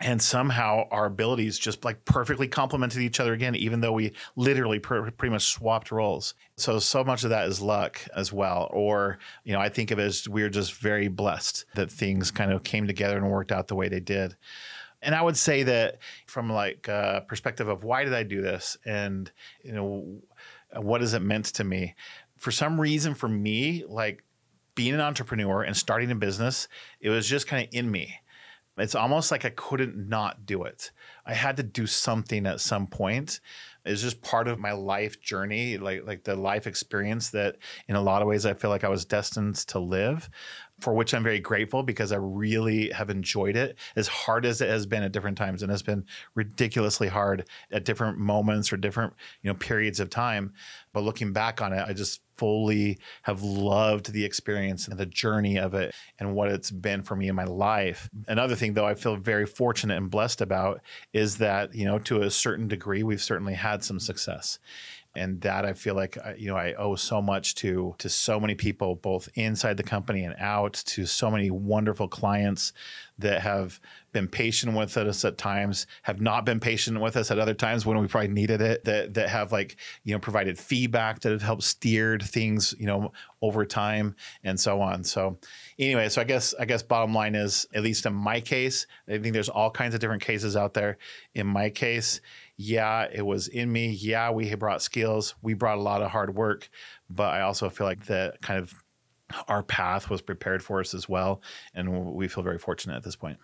and 0.00 0.20
somehow 0.20 0.88
our 0.90 1.06
abilities 1.06 1.58
just 1.58 1.84
like 1.84 2.04
perfectly 2.04 2.48
complemented 2.48 3.02
each 3.02 3.20
other 3.20 3.34
again 3.34 3.54
even 3.54 3.80
though 3.80 3.92
we 3.92 4.12
literally 4.34 4.78
per- 4.78 5.10
pretty 5.10 5.32
much 5.32 5.44
swapped 5.44 5.92
roles. 5.92 6.34
So 6.56 6.78
so 6.78 7.04
much 7.04 7.24
of 7.24 7.30
that 7.30 7.48
is 7.48 7.60
luck 7.60 8.00
as 8.14 8.32
well 8.32 8.68
or 8.72 9.18
you 9.44 9.52
know 9.52 9.60
i 9.60 9.68
think 9.68 9.90
of 9.90 9.98
it 9.98 10.04
as 10.04 10.28
we're 10.28 10.48
just 10.48 10.74
very 10.74 11.08
blessed 11.08 11.66
that 11.74 11.90
things 11.90 12.30
kind 12.30 12.52
of 12.52 12.64
came 12.64 12.86
together 12.86 13.16
and 13.16 13.30
worked 13.30 13.52
out 13.52 13.68
the 13.68 13.76
way 13.76 13.88
they 13.88 14.00
did. 14.00 14.36
And 15.02 15.14
i 15.14 15.22
would 15.22 15.36
say 15.36 15.62
that 15.64 15.98
from 16.26 16.50
like 16.50 16.88
a 16.88 17.24
perspective 17.28 17.68
of 17.68 17.84
why 17.84 18.04
did 18.04 18.14
i 18.14 18.22
do 18.22 18.40
this 18.40 18.76
and 18.86 19.30
you 19.62 19.72
know 19.72 20.22
what 20.76 21.00
has 21.00 21.14
it 21.14 21.22
meant 21.22 21.46
to 21.46 21.64
me? 21.64 21.96
For 22.36 22.52
some 22.52 22.80
reason 22.80 23.14
for 23.14 23.28
me 23.28 23.84
like 23.86 24.22
being 24.76 24.94
an 24.94 25.00
entrepreneur 25.00 25.62
and 25.62 25.76
starting 25.76 26.10
a 26.10 26.14
business 26.14 26.68
it 27.00 27.10
was 27.10 27.26
just 27.26 27.46
kind 27.46 27.66
of 27.66 27.74
in 27.74 27.90
me 27.90 28.20
it's 28.80 28.94
almost 28.94 29.30
like 29.30 29.44
I 29.44 29.50
couldn't 29.50 30.08
not 30.08 30.46
do 30.46 30.64
it. 30.64 30.90
I 31.26 31.34
had 31.34 31.56
to 31.58 31.62
do 31.62 31.86
something 31.86 32.46
at 32.46 32.60
some 32.60 32.86
point. 32.86 33.40
It's 33.84 34.02
just 34.02 34.20
part 34.20 34.48
of 34.48 34.58
my 34.58 34.72
life 34.72 35.20
journey, 35.20 35.78
like 35.78 36.06
like 36.06 36.24
the 36.24 36.36
life 36.36 36.66
experience 36.66 37.30
that 37.30 37.56
in 37.88 37.96
a 37.96 38.02
lot 38.02 38.20
of 38.20 38.28
ways 38.28 38.44
I 38.44 38.54
feel 38.54 38.70
like 38.70 38.84
I 38.84 38.88
was 38.88 39.04
destined 39.04 39.56
to 39.68 39.78
live, 39.78 40.28
for 40.80 40.94
which 40.94 41.14
I'm 41.14 41.22
very 41.22 41.40
grateful 41.40 41.82
because 41.82 42.12
I 42.12 42.16
really 42.16 42.90
have 42.90 43.10
enjoyed 43.10 43.56
it 43.56 43.78
as 43.96 44.08
hard 44.08 44.44
as 44.44 44.60
it 44.60 44.68
has 44.68 44.86
been 44.86 45.02
at 45.02 45.12
different 45.12 45.38
times 45.38 45.62
and 45.62 45.72
it's 45.72 45.82
been 45.82 46.04
ridiculously 46.34 47.08
hard 47.08 47.46
at 47.70 47.84
different 47.84 48.18
moments 48.18 48.72
or 48.72 48.76
different, 48.76 49.14
you 49.42 49.50
know, 49.50 49.54
periods 49.54 50.00
of 50.00 50.10
time. 50.10 50.52
But 50.92 51.04
looking 51.04 51.32
back 51.32 51.62
on 51.62 51.72
it, 51.72 51.84
I 51.86 51.92
just 51.92 52.20
fully 52.40 52.98
have 53.22 53.42
loved 53.42 54.12
the 54.14 54.24
experience 54.24 54.88
and 54.88 54.98
the 54.98 55.04
journey 55.04 55.58
of 55.58 55.74
it 55.74 55.94
and 56.18 56.34
what 56.34 56.48
it's 56.48 56.70
been 56.70 57.02
for 57.02 57.14
me 57.14 57.28
in 57.28 57.34
my 57.34 57.44
life. 57.44 58.08
Another 58.26 58.56
thing, 58.56 58.72
though, 58.72 58.86
I 58.86 58.94
feel 58.94 59.16
very 59.16 59.44
fortunate 59.44 59.98
and 59.98 60.10
blessed 60.10 60.40
about 60.40 60.80
is 61.12 61.36
that, 61.36 61.74
you 61.74 61.84
know, 61.84 61.98
to 61.98 62.22
a 62.22 62.30
certain 62.30 62.66
degree, 62.66 63.02
we've 63.02 63.22
certainly 63.22 63.54
had 63.54 63.84
some 63.84 64.00
success 64.00 64.58
and 65.14 65.40
that 65.40 65.64
I 65.64 65.72
feel 65.72 65.94
like 65.94 66.16
uh, 66.24 66.34
you 66.36 66.48
know 66.48 66.56
I 66.56 66.74
owe 66.74 66.94
so 66.94 67.20
much 67.20 67.56
to 67.56 67.94
to 67.98 68.08
so 68.08 68.38
many 68.38 68.54
people 68.54 68.94
both 68.94 69.28
inside 69.34 69.76
the 69.76 69.82
company 69.82 70.22
and 70.22 70.36
out 70.38 70.74
to 70.74 71.04
so 71.04 71.30
many 71.30 71.50
wonderful 71.50 72.06
clients 72.06 72.72
that 73.20 73.42
have 73.42 73.80
been 74.12 74.26
patient 74.26 74.76
with 74.76 74.96
us 74.96 75.24
at 75.24 75.38
times 75.38 75.86
have 76.02 76.20
not 76.20 76.44
been 76.44 76.58
patient 76.58 77.00
with 77.00 77.16
us 77.16 77.30
at 77.30 77.38
other 77.38 77.54
times 77.54 77.86
when 77.86 77.98
we 77.98 78.08
probably 78.08 78.28
needed 78.28 78.60
it 78.60 78.84
that 78.84 79.14
that 79.14 79.28
have 79.28 79.52
like 79.52 79.76
you 80.02 80.12
know 80.12 80.18
provided 80.18 80.58
feedback 80.58 81.20
that 81.20 81.30
have 81.30 81.42
helped 81.42 81.62
steered 81.62 82.22
things 82.22 82.74
you 82.78 82.86
know 82.86 83.12
over 83.40 83.64
time 83.64 84.16
and 84.42 84.58
so 84.58 84.80
on 84.80 85.04
so 85.04 85.38
anyway 85.78 86.08
so 86.08 86.20
I 86.20 86.24
guess 86.24 86.54
I 86.58 86.64
guess 86.64 86.82
bottom 86.82 87.14
line 87.14 87.34
is 87.34 87.66
at 87.72 87.82
least 87.82 88.04
in 88.04 88.14
my 88.14 88.40
case 88.40 88.86
I 89.08 89.18
think 89.18 89.32
there's 89.32 89.48
all 89.48 89.70
kinds 89.70 89.94
of 89.94 90.00
different 90.00 90.22
cases 90.22 90.56
out 90.56 90.74
there 90.74 90.98
in 91.34 91.46
my 91.46 91.70
case 91.70 92.20
yeah, 92.62 93.06
it 93.10 93.22
was 93.22 93.48
in 93.48 93.72
me. 93.72 93.88
Yeah, 93.88 94.32
we 94.32 94.54
brought 94.54 94.82
skills. 94.82 95.34
We 95.40 95.54
brought 95.54 95.78
a 95.78 95.80
lot 95.80 96.02
of 96.02 96.10
hard 96.10 96.34
work, 96.34 96.68
but 97.08 97.32
I 97.32 97.40
also 97.40 97.70
feel 97.70 97.86
like 97.86 98.04
that 98.04 98.42
kind 98.42 98.60
of 98.60 98.74
our 99.48 99.62
path 99.62 100.10
was 100.10 100.20
prepared 100.20 100.62
for 100.62 100.80
us 100.80 100.94
as 100.94 101.08
well, 101.08 101.42
and 101.74 102.14
we 102.14 102.28
feel 102.28 102.42
very 102.42 102.58
fortunate 102.58 102.96
at 102.96 103.02
this 103.02 103.16
point. 103.16 103.38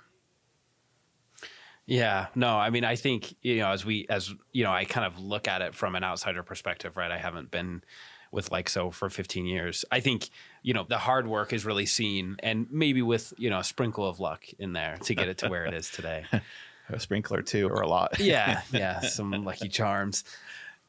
Yeah, 1.86 2.26
no, 2.34 2.56
I 2.56 2.70
mean, 2.70 2.84
I 2.84 2.96
think 2.96 3.34
you 3.42 3.58
know, 3.58 3.70
as 3.70 3.84
we, 3.84 4.06
as 4.08 4.34
you 4.52 4.64
know, 4.64 4.72
I 4.72 4.84
kind 4.84 5.06
of 5.06 5.20
look 5.20 5.46
at 5.46 5.62
it 5.62 5.74
from 5.74 5.94
an 5.94 6.02
outsider 6.02 6.42
perspective, 6.42 6.96
right? 6.96 7.10
I 7.10 7.18
haven't 7.18 7.50
been 7.50 7.82
with 8.32 8.50
Like 8.50 8.68
Sew 8.68 8.90
for 8.90 9.08
15 9.08 9.46
years. 9.46 9.84
I 9.90 10.00
think 10.00 10.30
you 10.62 10.74
know 10.74 10.84
the 10.88 10.98
hard 10.98 11.28
work 11.28 11.52
is 11.52 11.64
really 11.64 11.86
seen, 11.86 12.36
and 12.40 12.66
maybe 12.70 13.02
with 13.02 13.32
you 13.38 13.50
know 13.50 13.60
a 13.60 13.64
sprinkle 13.64 14.06
of 14.08 14.18
luck 14.18 14.44
in 14.58 14.72
there 14.72 14.96
to 15.04 15.14
get 15.14 15.28
it 15.28 15.38
to 15.38 15.48
where 15.48 15.64
it 15.64 15.74
is 15.74 15.90
today. 15.90 16.24
a 16.88 17.00
sprinkler 17.00 17.42
too, 17.42 17.68
or 17.68 17.82
a 17.82 17.88
lot. 17.88 18.18
yeah, 18.18 18.62
yeah, 18.72 19.00
some 19.00 19.44
lucky 19.44 19.68
charms. 19.68 20.24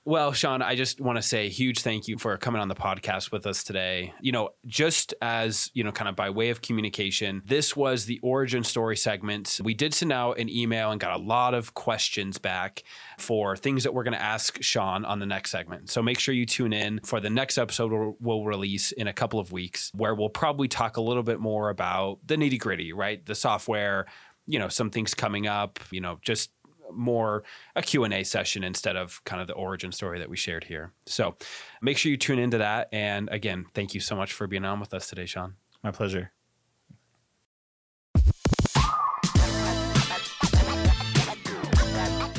Well, 0.07 0.31
Sean, 0.31 0.61
I 0.61 0.75
just 0.75 1.01
want 1.01 1.17
to 1.17 1.21
say 1.21 1.49
huge 1.49 1.79
thank 1.81 2.07
you 2.07 2.17
for 2.17 2.37
coming 2.37 2.61
on 2.61 2.69
the 2.69 2.75
podcast 2.75 3.29
with 3.29 3.45
us 3.45 3.61
today. 3.61 4.13
You 4.21 4.31
know, 4.31 4.51
just 4.65 5.13
as, 5.21 5.69
you 5.73 5.83
know, 5.83 5.91
kind 5.91 6.07
of 6.07 6.15
by 6.15 6.29
way 6.29 6.49
of 6.49 6.61
communication, 6.61 7.41
this 7.45 7.75
was 7.75 8.05
the 8.05 8.17
origin 8.23 8.63
story 8.63 8.95
segment. 8.95 9.59
We 9.61 9.73
did 9.73 9.93
send 9.93 10.13
out 10.13 10.39
an 10.39 10.47
email 10.47 10.91
and 10.91 11.01
got 11.01 11.19
a 11.19 11.21
lot 11.21 11.53
of 11.53 11.73
questions 11.73 12.37
back 12.37 12.83
for 13.19 13.57
things 13.57 13.83
that 13.83 13.93
we're 13.93 14.05
going 14.05 14.13
to 14.13 14.23
ask 14.23 14.63
Sean 14.63 15.03
on 15.03 15.19
the 15.19 15.25
next 15.25 15.51
segment. 15.51 15.89
So 15.89 16.01
make 16.01 16.19
sure 16.19 16.33
you 16.33 16.45
tune 16.45 16.71
in 16.71 17.01
for 17.03 17.19
the 17.19 17.29
next 17.29 17.57
episode 17.57 18.15
we'll 18.21 18.45
release 18.45 18.93
in 18.93 19.07
a 19.07 19.13
couple 19.13 19.41
of 19.41 19.51
weeks, 19.51 19.91
where 19.93 20.15
we'll 20.15 20.29
probably 20.29 20.69
talk 20.69 20.95
a 20.95 21.01
little 21.01 21.21
bit 21.21 21.41
more 21.41 21.69
about 21.69 22.19
the 22.25 22.37
nitty 22.37 22.59
gritty, 22.59 22.93
right? 22.93 23.25
The 23.25 23.35
software, 23.35 24.05
you 24.45 24.57
know, 24.57 24.69
some 24.69 24.89
things 24.89 25.13
coming 25.13 25.47
up, 25.47 25.81
you 25.91 25.99
know, 25.99 26.17
just 26.21 26.51
more 26.91 27.43
a 27.75 27.81
Q&A 27.81 28.23
session 28.23 28.63
instead 28.63 28.95
of 28.95 29.23
kind 29.23 29.41
of 29.41 29.47
the 29.47 29.53
origin 29.53 29.91
story 29.91 30.19
that 30.19 30.29
we 30.29 30.37
shared 30.37 30.63
here. 30.63 30.93
So 31.05 31.35
make 31.81 31.97
sure 31.97 32.09
you 32.09 32.17
tune 32.17 32.39
into 32.39 32.59
that. 32.59 32.89
And 32.91 33.29
again, 33.31 33.65
thank 33.73 33.93
you 33.93 33.99
so 33.99 34.15
much 34.15 34.33
for 34.33 34.47
being 34.47 34.65
on 34.65 34.79
with 34.79 34.93
us 34.93 35.07
today, 35.07 35.25
Sean. 35.25 35.55
My 35.83 35.91
pleasure. 35.91 36.31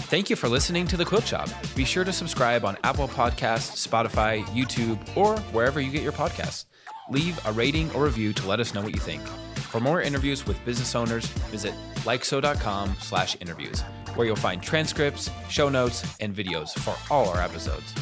Thank 0.09 0.31
you 0.31 0.37
for 0.37 0.49
listening 0.49 0.87
to 0.87 0.97
The 0.97 1.05
Quilt 1.05 1.27
Shop. 1.27 1.51
Be 1.77 1.85
sure 1.85 2.03
to 2.03 2.15
subscribe 2.15 2.65
on 2.65 2.79
Apple 2.83 3.09
Podcasts, 3.09 3.87
Spotify, 3.87 4.43
YouTube, 4.45 4.99
or 5.15 5.39
wherever 5.53 5.83
you 5.83 5.91
get 5.91 6.03
your 6.03 6.13
podcasts. 6.13 6.65
Leave 7.11 7.39
a 7.45 7.53
rating 7.53 7.91
or 7.93 8.05
review 8.05 8.33
to 8.33 8.49
let 8.49 8.59
us 8.59 8.73
know 8.73 8.81
what 8.81 8.95
you 8.95 9.01
think. 9.01 9.21
For 9.69 9.81
more 9.81 10.01
interviews 10.01 10.47
with 10.47 10.65
business 10.65 10.95
owners, 10.95 11.27
visit 11.51 11.75
likesew.com 12.05 12.97
slash 13.01 13.37
interviews, 13.39 13.83
where 14.15 14.27
you'll 14.27 14.35
find 14.35 14.63
transcripts, 14.63 15.31
show 15.51 15.69
notes, 15.69 16.17
and 16.21 16.35
videos 16.35 16.71
for 16.79 16.97
all 17.13 17.29
our 17.29 17.43
episodes. 17.43 17.93